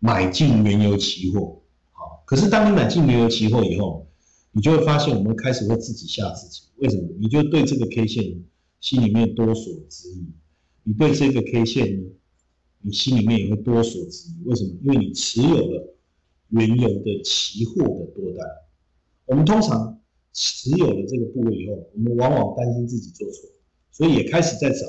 [0.00, 1.62] 买进原油期货。
[1.92, 4.06] 好，可是当你买进原油期货以后，
[4.52, 6.64] 你就会发现我们开始会自己吓自己。
[6.76, 7.08] 为什么？
[7.18, 8.44] 你就对这个 K 线
[8.80, 10.26] 心里面多所质疑。
[10.82, 12.02] 你对这个 K 线呢，
[12.82, 14.46] 你心里面也会多所质疑。
[14.46, 14.72] 为什么？
[14.82, 15.94] 因为你持有了
[16.48, 18.46] 原油的期货的多单。
[19.26, 19.94] 我们通常。
[20.40, 23.48] 持有了这个部位以后，我们往往担心自己做错，
[23.90, 24.86] 所以也开始在找，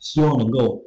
[0.00, 0.82] 希望能够，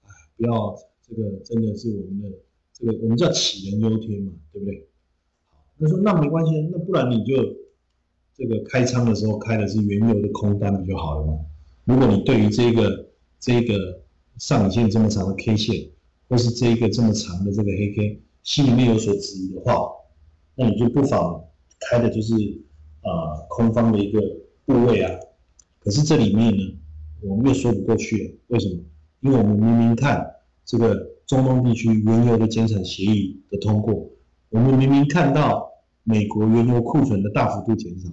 [0.00, 0.74] 哎，不要
[1.06, 2.38] 这个真的是我们的
[2.72, 4.88] 这个我们叫杞人忧天嘛，对不对？
[5.50, 7.34] 好，他说那没关系，那不然你就
[8.34, 11.38] 这个开仓的时候开的是原油的空单不就好了吗？
[11.84, 14.02] 如果你对于这个这个
[14.38, 15.90] 上影线这么长的 K 线，
[16.32, 19.86] 或是这一个这么长的这个黑 K 心里面有所质疑的话，
[20.54, 21.44] 那你就不妨
[21.78, 22.32] 开的就是
[23.02, 24.18] 啊空方的一个
[24.64, 25.20] 部位啊，
[25.78, 26.78] 可是这里面呢，
[27.20, 28.82] 我们又说不过去了，为什么？
[29.20, 30.26] 因为我们明明看
[30.64, 34.10] 这个中东地区原油的减产协议的通过，
[34.48, 35.70] 我们明明看到
[36.02, 38.08] 美国原油库存的大幅度减少，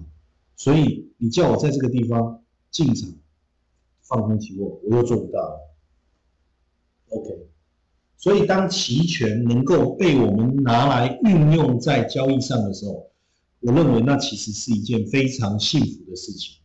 [0.56, 3.08] 所以你叫我在这个地方进场
[4.02, 5.74] 放空期货，我又做不到了。
[7.08, 7.49] OK。
[8.20, 13.10] 所以，当期权能够被我们拿来运用在交易上的时候，
[13.60, 16.56] 我认为那其实是一件非常幸福的事情。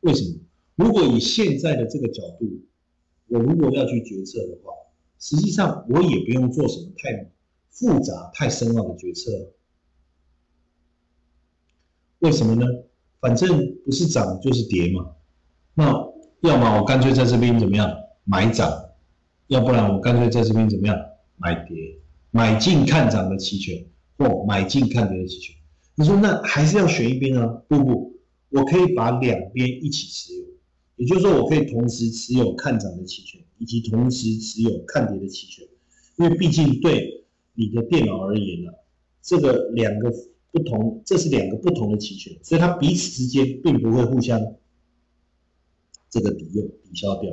[0.00, 0.38] 为什么？
[0.76, 2.60] 如果以现在的这个角度，
[3.28, 4.70] 我如果要去决策的话，
[5.18, 7.30] 实际上我也不用做什么太
[7.70, 9.30] 复杂、太深奥的决策。
[12.18, 12.66] 为什么呢？
[13.18, 15.12] 反正不是涨就是跌嘛。
[15.72, 15.90] 那
[16.42, 17.90] 要么我干脆在这边怎么样
[18.24, 18.87] 买涨。
[19.48, 20.96] 要不然我干脆在这边怎么样
[21.36, 21.98] 买跌，
[22.30, 23.84] 买进看涨的期权，
[24.16, 25.56] 或买进看跌的期权。
[25.94, 27.46] 你说那还是要选一边啊？
[27.66, 28.16] 不不，
[28.50, 30.44] 我可以把两边一起持有，
[30.96, 35.66] 也就是说我可以同时持有看涨的期权，以及同时持有看跌的期权。
[36.16, 38.72] 因为毕竟对你的电脑而言呢，
[39.22, 40.12] 这个两个
[40.52, 44.38] 不同，这是两个不同的期权，所以它彼此之间并不会互相
[46.10, 47.32] 这个抵用抵消掉。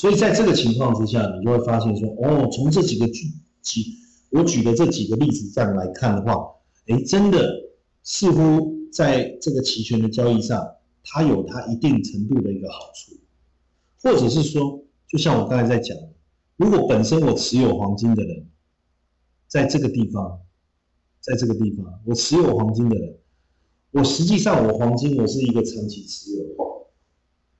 [0.00, 3.84] 所以在这个情况之下，你就会发现说，哦，从这几个举几
[4.30, 6.42] 我举的这几个例子上来看的话，
[6.86, 7.52] 哎，真的
[8.02, 10.66] 似乎在这个期权的交易上，
[11.04, 13.12] 它有它一定程度的一个好处，
[14.02, 15.94] 或者是说，就像我刚才在讲，
[16.56, 18.48] 如果本身我持有黄金的人，
[19.48, 20.40] 在这个地方，
[21.20, 23.18] 在这个地方我持有黄金的人，
[23.90, 26.46] 我实际上我黄金我是一个长期持有，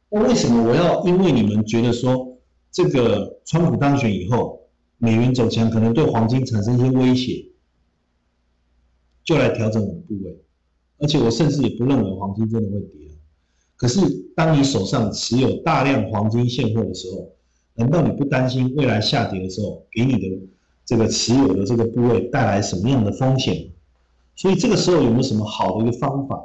[0.08, 2.29] 那为什么我要因为你们觉得说？
[2.72, 7.46] 这个川普当选以后，美元走强可能对黄金产生一些威胁，
[9.24, 10.38] 就来调整我的部位，
[10.98, 13.08] 而且我甚至也不认为黄金真的会跌。
[13.76, 14.00] 可是
[14.36, 17.32] 当你手上持有大量黄金现货的时候，
[17.74, 20.38] 难道你不担心未来下跌的时候给你的
[20.84, 23.70] 这个持有的这个部位带来什么样的风险？
[24.36, 26.40] 所以这个时候有没有什么好的一个方法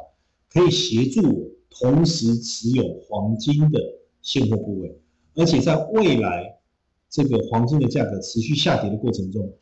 [0.49, 3.79] 可以协助我同时持有黄金的
[4.21, 4.99] 现货部位？
[5.35, 6.59] 而且在未来，
[7.09, 9.57] 这个黄金的价格持续下跌的过程中，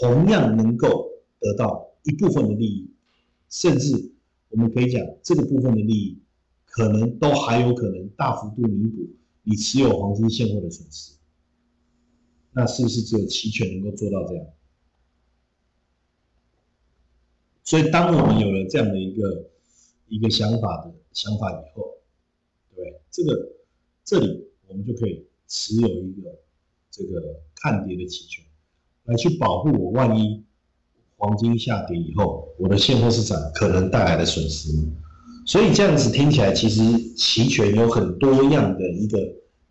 [0.00, 1.08] 同样能够
[1.40, 2.90] 得到一部分的利益，
[3.48, 4.12] 甚至
[4.50, 6.18] 我们可以讲，这个部分的利益，
[6.66, 9.08] 可能都还有可能大幅度弥补
[9.42, 11.14] 你持有黄金现货的损失。
[12.52, 14.46] 那是不是只有期权能够做到这样？
[17.64, 19.50] 所以，当我们有了这样的一个
[20.08, 21.96] 一个想法的想法以后，
[22.74, 23.52] 对这个
[24.04, 24.46] 这里。
[24.68, 26.30] 我们就可以持有一个
[26.90, 28.44] 这个看跌的期权，
[29.04, 30.44] 来去保护我，万一
[31.16, 34.70] 黄金下跌以后，我的现货市场可能带来的损失。
[35.46, 36.82] 所以这样子听起来，其实
[37.14, 39.18] 期权有很多样的一个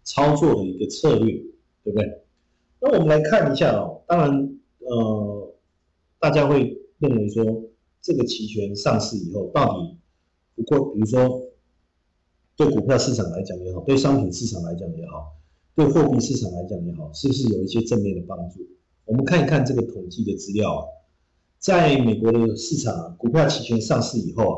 [0.03, 1.33] 操作的一个策略，
[1.83, 2.21] 对不对？
[2.79, 5.53] 那我们来看一下哦，当然，呃，
[6.19, 7.43] 大家会认为说，
[8.01, 9.97] 这个期权上市以后，到底
[10.55, 11.41] 不过，比如说。
[12.55, 15.35] 对股票市场来讲也好，对商品市场来讲也好，
[15.75, 18.65] 对货币市场来讲也好，是不是有一些正面的帮助？
[19.05, 20.85] 我们看一看这个统计的资料啊，
[21.59, 24.57] 在美国的市场，股票期权上市以后啊，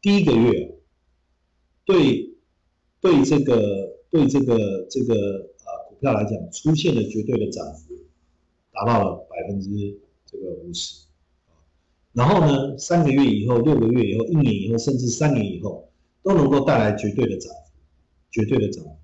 [0.00, 0.78] 第一个月，
[1.84, 2.34] 对
[3.00, 5.14] 对这个对这个这个
[5.64, 7.94] 啊股票来讲，出现了绝对的涨幅，
[8.72, 9.68] 达到了百分之
[10.24, 11.04] 这个五十。
[12.12, 15.83] 然后呢，三个月以后、六个月以后、一年以后，甚至三年以后，
[16.24, 17.70] 都能够带来绝对的涨幅，
[18.30, 18.96] 绝对的涨幅。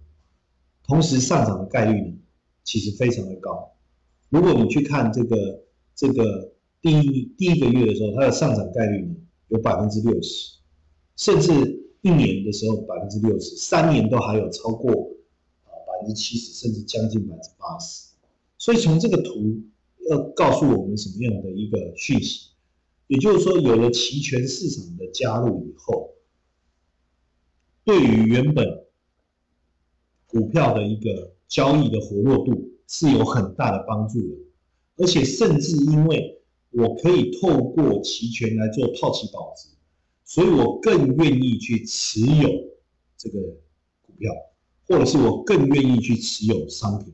[0.82, 2.16] 同时上涨的概率呢，
[2.64, 3.72] 其实非常的高。
[4.30, 5.62] 如果你去看这个
[5.94, 9.14] 这个第一第一个月的时候，它的上涨概率呢
[9.48, 10.54] 有百分之六十，
[11.16, 14.90] 甚至一年的时候百分之六十，三年都还有超过
[15.64, 18.08] 啊百分之七十，甚至将近百分之八十。
[18.56, 19.60] 所以从这个图
[20.08, 22.48] 要告诉我们什么样的一个讯息？
[23.08, 26.09] 也就是说，有了期权市场的加入以后，
[27.91, 28.84] 对于原本
[30.28, 34.36] 股票的一个交易的活络度是有很大的帮助的，
[34.99, 39.70] 而且甚至因为我可以透过期权来做套期保值，
[40.24, 42.49] 所以我更愿意去持有
[43.16, 43.41] 这个
[44.07, 44.32] 股票，
[44.86, 47.12] 或者是我更愿意去持有商品，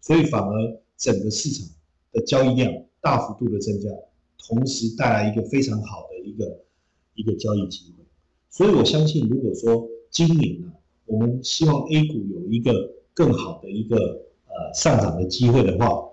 [0.00, 1.68] 所以反而整个市场
[2.12, 3.90] 的交易量大幅度的增加。
[4.38, 6.64] 同时带来一个非常好的一个
[7.12, 8.04] 一个交易机会，
[8.58, 10.72] 所以我相信，如果说今年呢，
[11.06, 13.96] 我们希望 A 股有一个更好的一个
[14.48, 16.08] 呃上涨的机会的话，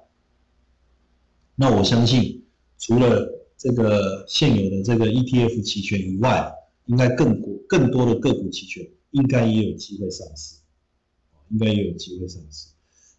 [1.55, 2.43] 那我相信
[2.77, 3.27] 除了
[3.57, 6.53] 这个现有的这个 ETF 期权以外，
[6.85, 10.57] 应该更股更多的个股期权应该也有机会上市，
[11.49, 12.67] 应该也有机会上市。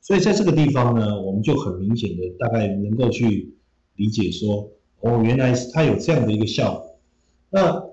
[0.03, 3.53] 所以在这个地方呢，我们就很明显的大概能够去
[3.97, 4.71] 理解说。
[5.01, 6.97] 哦，原来它有这样的一个效果。
[7.51, 7.85] 那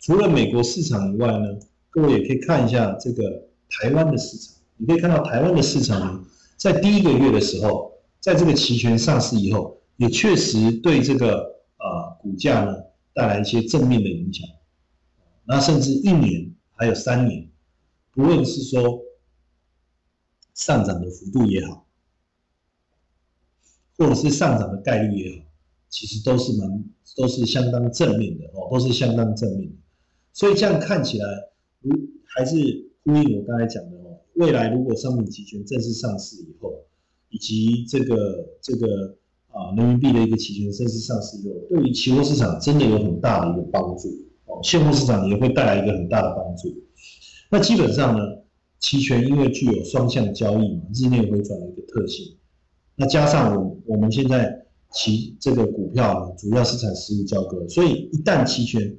[0.00, 1.58] 除了美国市场以外呢，
[1.90, 4.54] 各位也可以看一下这个台湾的市场。
[4.76, 6.24] 你可以看到台湾的市场呢，
[6.56, 11.38] 在第一个月的时候，在这个期权上市以后，也确实对这个
[11.78, 12.74] 呃股价呢
[13.12, 14.48] 带来一些正面的影响。
[15.44, 17.50] 那甚至一年还有三年，
[18.12, 19.00] 不论是说
[20.54, 21.84] 上涨的幅度也好。
[23.96, 25.46] 或者是上涨的概率也好，
[25.88, 26.84] 其实都是蛮
[27.16, 29.76] 都是相当正面的哦，都是相当正面的。
[30.38, 31.26] 所以这样看起来，
[31.80, 32.54] 如还是
[33.02, 36.72] 呼应我刚才讲的哦，未来如果商品期权正式上市以后，
[37.28, 39.16] 以及这个这个
[39.48, 44.08] 啊人民币的一个期权正式上市以后，对于期货市场真的有很大的一个帮助
[44.44, 46.72] 哦，现货市场也会带来一个很大的帮助。
[47.50, 48.22] 那基本上呢，
[48.78, 52.36] 期权因为具有双向交易嘛，日内回转的一个特性。
[52.94, 58.96] 那加上我我们现在期这个股票主要是产实物交割，所以一旦期权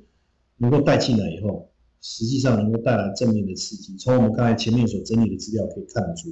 [0.60, 3.98] 能够带进来以后，实际上能够带来正面的刺激。
[3.98, 6.30] 从我们刚才前面所整理的资料可以看得出，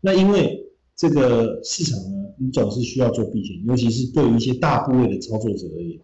[0.00, 6.00] 那因为这个市场呢，你总是需要做避险，尤其是对于一些大部位的操作者而言。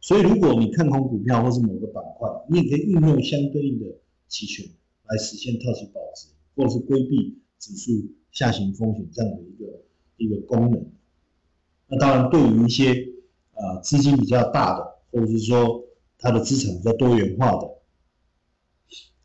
[0.00, 3.86] 所以如果你看空股票或是某个板块，你也可以运用相对应的
[4.26, 4.66] 期权
[5.08, 7.92] 来实现套期保值，或者是规避指数。
[8.30, 9.82] 下行风险这样的一个
[10.18, 10.86] 一个功能，
[11.88, 12.92] 那当然对于一些
[13.54, 15.82] 呃资金比较大的，或者是说
[16.18, 17.68] 它的资产比较多元化的，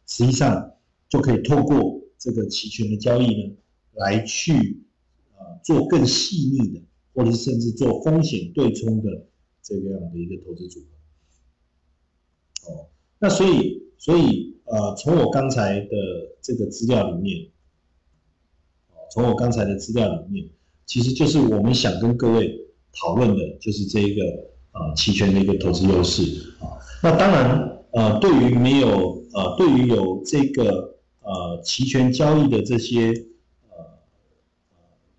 [0.08, 0.74] 实际上
[1.10, 3.56] 就可以透过这个期权的交易呢，
[3.94, 4.84] 来去
[5.34, 6.82] 啊做更细腻的，
[7.14, 9.26] 或者是甚至做风险对冲的
[9.62, 10.80] 这个样的一个投资组
[12.66, 12.72] 合。
[12.72, 12.88] 哦，
[13.20, 15.96] 那所以所以呃从我刚才的
[16.42, 17.50] 这个资料里面。
[19.12, 20.50] 从我刚才的资料里面，
[20.88, 24.24] 其实就是我们想跟各位讨论的，就是这一个
[24.72, 26.24] 呃期权的一个投资优势
[26.60, 26.82] 啊。
[27.04, 33.14] 那当然呃，对于没有呃，对于有这个呃期权交易的这些
[33.70, 33.76] 呃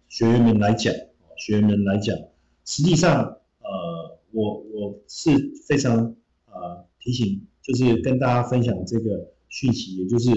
[0.09, 0.93] 学员们来讲，
[1.37, 2.17] 学员们来讲，
[2.65, 3.23] 实际上
[3.61, 6.17] 呃，我我是非常
[6.47, 10.31] 呃提醒，就是跟大家分享这个讯息，也就是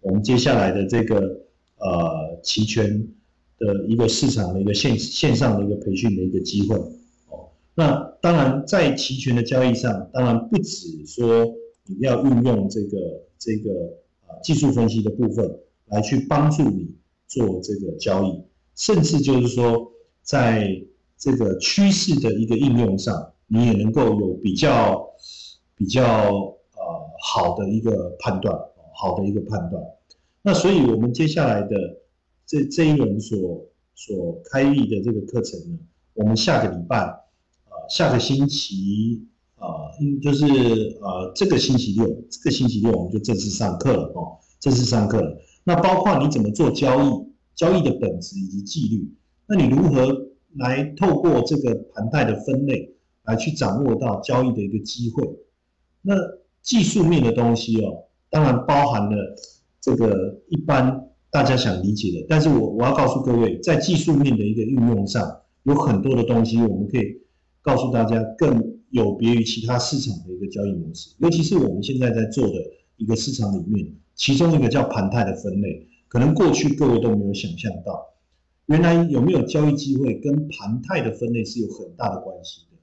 [0.00, 1.44] 我们接下来的这个。
[1.76, 3.08] 呃，期权
[3.58, 6.78] 的一个市场的一个线线上的一个培训的一个机会。
[7.74, 11.44] 那当然，在期权的交易上，当然不止说
[11.86, 12.98] 你要运用这个
[13.38, 13.70] 这个
[14.26, 16.94] 啊技术分析的部分来去帮助你
[17.26, 18.44] 做这个交易，
[18.76, 19.90] 甚至就是说，
[20.22, 20.84] 在
[21.18, 25.08] 这个趋势的一个应用上，你也能够有比较
[25.76, 28.56] 比较呃好的一个判断，
[28.94, 29.82] 好的一个判断。
[30.42, 31.76] 那所以，我们接下来的
[32.46, 35.78] 这这一轮所所开立的这个课程呢，
[36.12, 37.23] 我们下个礼拜，
[37.88, 39.26] 下个星期
[39.56, 39.68] 呃，
[40.22, 40.44] 就是
[41.00, 45.38] 呃这个星期六，这个星期六我们就正式上课了哦，正式上课了。
[45.64, 49.14] 那包括你怎么做交易，交易的本质以及纪律，
[49.46, 50.14] 那你如何
[50.56, 55.24] 来透过这个盘带的分类来去掌握到交易的一个机会。
[56.02, 56.14] 那
[56.60, 59.34] 技术面的东西哦，当然包含了
[59.80, 67.22] 这个一般大家想理解的，但是我我要告诉各位，在技术面的一个运用上，有很多的东西我们可以
[67.64, 72.54] 告诉大家更有别于其他市场的一个交易模式，尤其是我们现在在做的
[72.98, 78.14] 一个市场里面，其中一个叫盘态的分类，可能过去各位都没有想象到。
[78.66, 82.78] 原来有没有交易机会跟盘态的分类是有很大的关系的。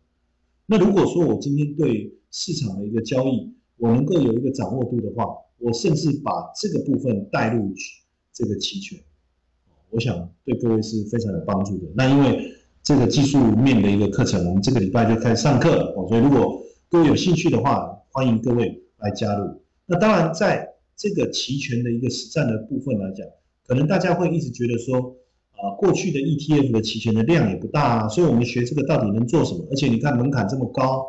[0.65, 5.25] 那如果说我今天对市场的一个交易，我能够有一个掌握度的话，
[5.59, 7.71] 我甚至把这个部分带入
[8.33, 8.99] 这个期权，
[9.91, 11.87] 我想对各位是非常有帮助的。
[11.95, 12.51] 那因为
[12.91, 19.61] 这个技术面的一个课程，我们这个礼拜就开始上课哦，所以如果各位有兴趣的话，欢迎各位来加入。
[19.85, 20.67] 那当然，在
[20.97, 23.25] 这个期权的一个实战的部分来讲，
[23.65, 25.15] 可能大家会一直觉得说。
[25.51, 29.63] 啊，过去的 ETF 的期权的量也不大啊，所以我们学这个到底能做什么？
[29.69, 31.05] 而且你看门槛这么高，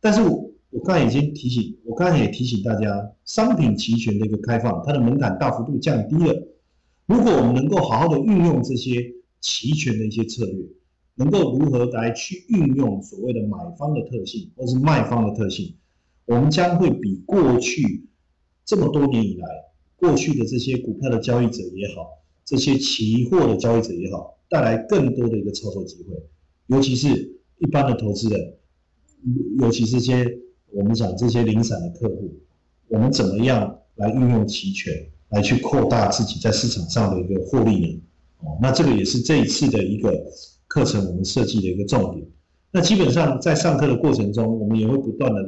[0.00, 6.34] 但是我我刚才已经提醒，我刚才也提醒大家，商品期权的一个开放，它的门槛大幅度降低了。
[7.06, 10.66] 如果我们能够好好的运用这些期权的一些策略，
[11.20, 15.74] 能够如何来去运用所谓的买方的特性或是卖方的特性，
[16.24, 18.08] 我们将会比过去
[18.64, 19.46] 这么多年以来，
[19.96, 22.08] 过去的这些股票的交易者也好。
[22.46, 26.16] 这些期货的交易者也好，带来更多的一个操作机会，
[26.68, 28.54] 尤其是一般的投资人，
[29.60, 30.26] 尤其是些
[30.72, 32.32] 我们讲这些零散的客户，
[32.88, 34.92] 我们怎么样来运用期权
[35.28, 38.00] 来去扩大自己在市场上的一个获利呢？
[38.38, 40.10] 哦，那这个也是这一次的一个
[40.70, 42.24] 课程我们设计的一个重点。
[42.70, 45.40] 那基本上在上课的过程中，我们也会不断的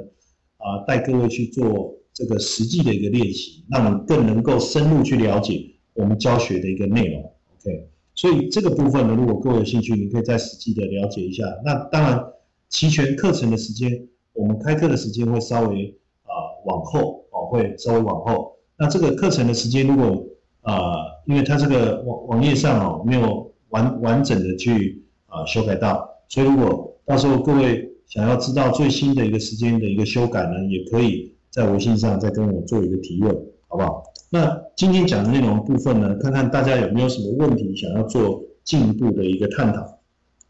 [0.58, 5.64] 啊带各位去做这个实际的一个练习，让你更能够深入去了解。
[5.94, 11.44] 我们教学的一个内容，OK，所以这个部分呢，如果各位有兴趣，你可以再实际的了解一下。
[11.64, 12.24] 那当然，
[12.68, 16.32] 期权课程的时间，我们开课的时间会稍微啊
[16.64, 18.56] 往后哦，会稍微往后。
[18.78, 20.26] 那这个课程的时间，如果
[20.62, 20.94] 啊，
[21.26, 33.35] 因为它这个网网页上哦没有完完整的去啊修改到，所以如果到时候各位想要知道最新的一个时间的一个修改呢，也可以在微信上再跟我做一个提问，
[33.68, 34.03] 好不好？
[34.30, 39.80] 那今天讲的内容部分呢，看看大家有没有什么问题想要做进一步的一个探讨。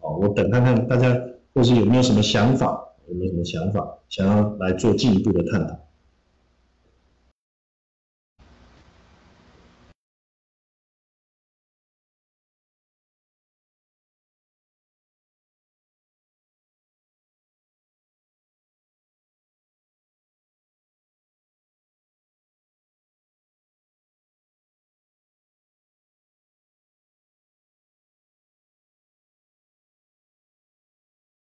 [0.01, 1.17] 好，我等看看大家
[1.55, 5.77] 或是有没有什么想法，有没有什么想法想要来做进一步的探讨。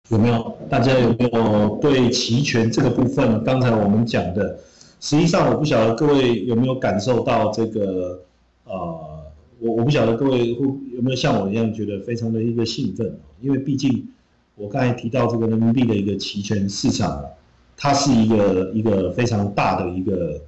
[0.09, 0.57] 有没有？
[0.69, 3.43] 大家有没有对期权这个部分？
[3.45, 4.59] 刚才我们讲的，
[5.01, 8.23] 实际上我不晓得各位有没有感受到这个，
[8.65, 9.23] 呃，
[9.59, 14.09] 我我不晓得各位会有没有像我一样觉得非常的一个兴奋，因为毕竟
[14.55, 17.25] 我刚才提到这个人民币的一个期权市场，
[17.77, 20.41] 它是一个一个非常大的一个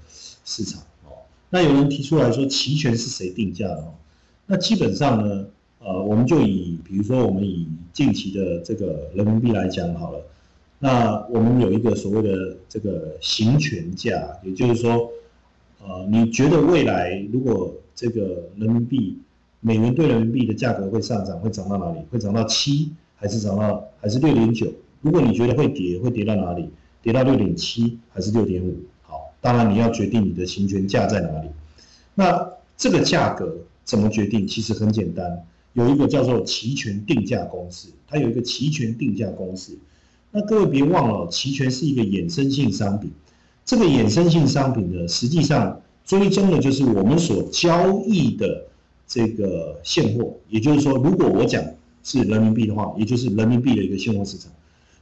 [0.44, 1.10] 市场哦。
[1.50, 3.84] 那有人提出来说，期权是谁定价的？
[4.46, 5.46] 那基本上呢？
[5.80, 10.20] 呃，我们就以比如说我们以近期的这个人民币来讲好了，
[10.78, 15.10] 那我们有一个所谓的这个行权价，也就是说，
[15.82, 19.18] 呃，你觉得未来如果这个人民币
[19.60, 21.98] 美元对人民币的价格会上涨，会涨到哪里？
[22.10, 24.72] 会涨到七，还是涨到还是六点九？
[25.00, 26.70] 如果你觉得会跌，会跌到哪里？
[27.02, 28.76] 跌到六点七还是六点五？
[29.02, 31.48] 好，当然你要决定你的行权价在哪里。
[32.14, 34.46] 那这个价格怎么决定？
[34.46, 35.44] 其实很简单。
[35.78, 39.78] 有一个叫做期权定价公式，它有一个期权定价公式。
[40.32, 43.12] 那各位别忘了，期权是一个衍生性商品。
[43.64, 48.64] 这个衍生性商品呢，实际上追踪的就是我们所交易的
[49.06, 50.34] 这个现货。
[50.48, 51.62] 也就是说，如果我讲
[52.02, 54.50] 是人民币的话，也就是人民币的一个现货市场。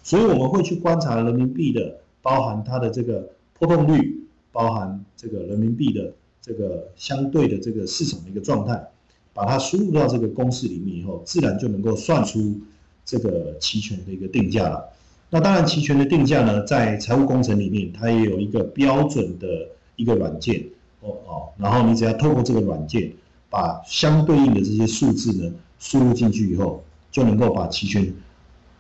[0.02, 4.20] 所以我们会去观察人民币的，包含它的这个波动率，
[4.52, 6.12] 包含这个人民币的
[6.42, 8.86] 这个相对的这个市场的一个状态。
[9.37, 12.59] 把它输入到这个公式里面以后，自然就能够算出
[13.05, 14.82] 这个期权的一个定价了。
[15.28, 19.47] 那当然，期权的定价呢，在财务工程里面，它也有一个标准的
[19.97, 20.64] 一个软件
[21.01, 21.49] 哦哦。
[21.59, 23.12] 然后你只要透过这个软件，
[23.51, 28.11] 把相对应的这些数字呢输入进去以后，就能够把期权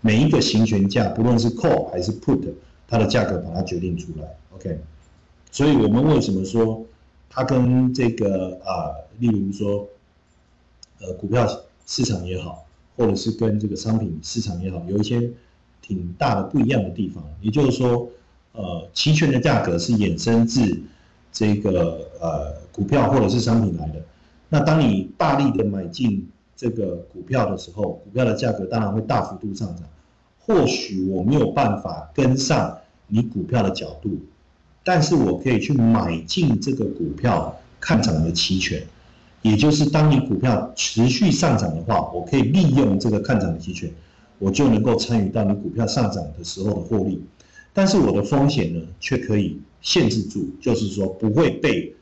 [0.00, 2.40] 每一个行权价，不论是 call 还是 put，
[2.88, 4.26] 它的价格把它决定出来。
[4.54, 4.80] OK。
[5.50, 6.82] 所以我们为什么说
[7.28, 9.86] 它跟这个啊，例如说。
[11.00, 11.46] 呃，股票
[11.86, 12.64] 市场也好，
[12.96, 15.30] 或者是跟这个商品市场也好，有一些
[15.82, 18.08] 挺大的不一样的地方，也就是说，
[18.52, 20.82] 呃，期权的价格是衍生自
[21.32, 24.02] 这个呃股票或者是商品来的。
[24.48, 29.84] 那当你大力的买进这个股票的时候，股票的价格当然会大幅度上涨。
[30.38, 32.78] 或许我没有办法跟上
[33.08, 34.18] 你股票的角度，
[34.84, 38.80] 但是我可以去买进这个股票看涨的期权，
[39.42, 43.92] 也就是当你股票持续上涨的话，我可以利用这个看涨的期权，
[44.38, 47.22] 我就能够参与到你股票上涨的时候的获利。
[47.72, 51.94] 但是我的风险呢，却可以限制住，就是说不会被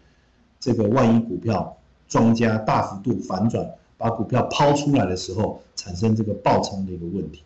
[0.59, 1.77] 这个万一股票
[2.09, 3.69] 庄家大幅度反转，
[3.99, 7.43] 把股票抛出来的时候产生这个爆仓的一个问题。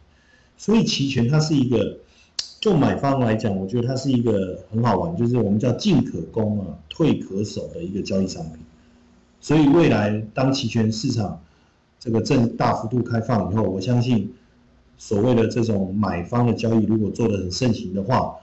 [0.56, 1.96] 所以期权它是一个，
[2.60, 8.58] 就买方来讲，我觉得它是一个很好玩，就是我们叫进可攻啊，退可守的一个交易商品。
[9.40, 11.40] 所以未来当期权市场
[11.98, 14.34] 这个正大幅度开放以后，我相信
[14.96, 18.34] 所谓的这种买方的交易如果做得很盛行的话，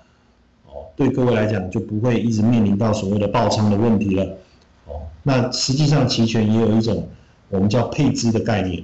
[0.68, 4.38] 哦，对各位来讲就不会一直面临到所谓的爆仓的问题了。
[4.86, 7.08] 哦，那实际上期权也有一种
[7.50, 8.84] 我们叫配资的概念，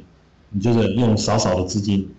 [0.50, 2.10] 你就是用少少的资金。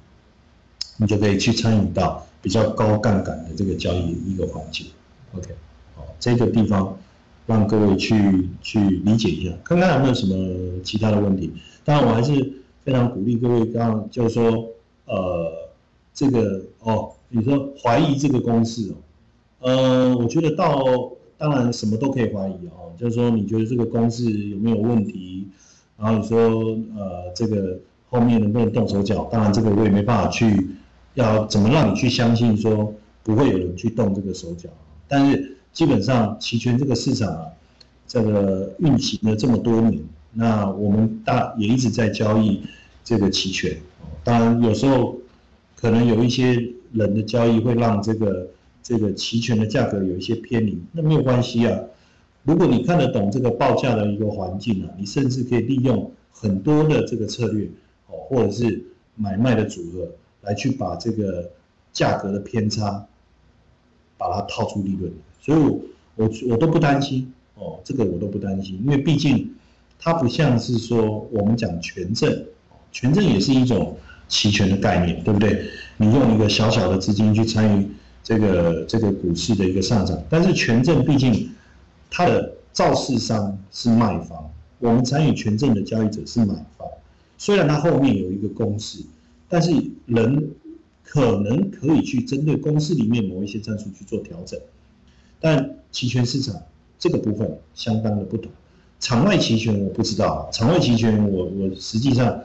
[0.99, 4.85] 你就可以去参与到比较高杠杆的这个交易一个环节
[5.35, 5.49] ，OK，
[5.97, 6.97] 好，这个地方
[7.47, 11.53] 让各位去去理解一下，看看有没有什么其他的问题。
[11.85, 12.33] 当然，我还是
[12.85, 14.69] 非常鼓励各位，刚刚就是说，
[15.07, 15.53] 呃，
[16.15, 18.95] 这个哦，你说怀疑这个公式哦，
[19.61, 20.85] 呃，我觉得到
[21.37, 25.47] 当然什么都可以怀疑哦，就是说你觉得这个公式有没有问题，
[25.99, 26.39] 然后你说
[26.97, 27.79] 呃这个
[28.09, 30.69] 后面能不能动手脚，当然这个我也没办法去。
[31.15, 32.91] 要怎么让你去相信说
[33.23, 34.71] 不会有人去动这个手脚？
[35.07, 37.47] 但是基本上期权这个市场啊，
[38.07, 40.03] 这个运行了这么多年，
[40.33, 42.63] 那我们大也一直在交易
[43.03, 43.77] 这个期权。
[44.25, 45.17] 当然有时候
[45.77, 46.53] 可能有一些
[46.93, 48.49] 人的交易会让这个
[48.83, 51.81] 这个期权的价格有一些偏离，那没有关系啊。
[52.45, 57.67] 如果你看得懂这个报价的一个环境啊，你甚至可以利用很多的这个策略
[58.09, 58.85] 哦，或者是
[59.17, 60.09] 买卖的组合。
[60.43, 61.49] 来去把这个
[61.93, 63.07] 价格的偏差，
[64.19, 65.13] 把它套出利润，
[65.43, 65.79] 所以我
[66.15, 69.53] 我我都不担心哦，这个我都不担心，因为毕竟
[69.99, 72.45] 它不像是说我们讲权证，
[72.91, 73.95] 权证也是一种
[74.29, 75.67] 期权的概念，对不对？
[75.99, 77.87] 你用一个小小的资金去参与
[78.23, 81.51] 这个这个股市的一个上涨，但是权证毕竟
[82.11, 86.89] 它的造市商是卖方，我们参与权证的交易者是买方，
[87.37, 89.01] 虽然它后面有一个公式。
[89.55, 89.71] 但是
[90.07, 90.51] 人
[91.05, 94.59] 可能可以去针对公司里面某一些战术去做调整，
[95.43, 96.55] 但期权市场
[96.99, 98.51] 这个部分相当的不同。
[99.01, 102.43] 场外期权我不知道，场外期权我我实际上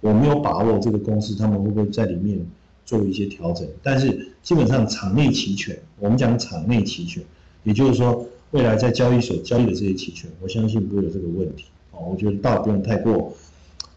[0.00, 2.38] 我没有把握这个公司他们会不会在里面
[2.84, 3.66] 做一些调整。
[3.82, 7.24] 但是基本上场内期权，我们讲场内期权，
[7.62, 11.64] 也就是说未来在交易所交易的这些期权，我相信不会有这个问题。
[11.90, 13.32] 啊，我觉得倒不用太过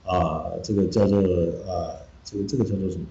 [0.06, 1.94] 啊，这个叫做啊。
[2.30, 3.06] 这个这个叫做什么？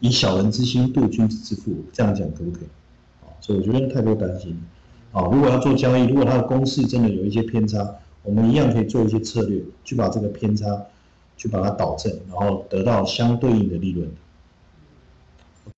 [0.00, 2.66] 以小人之心度君子之腹，这样讲可不可以？
[3.46, 4.60] 所以我觉得太多担心。
[5.12, 7.88] 啊，如果要做交易，如果它的公式真的有一些偏差，
[8.24, 10.66] 我们一样可以做一些策略，去把这个偏差
[11.36, 14.10] 去把它导正，然后得到相对应的利润。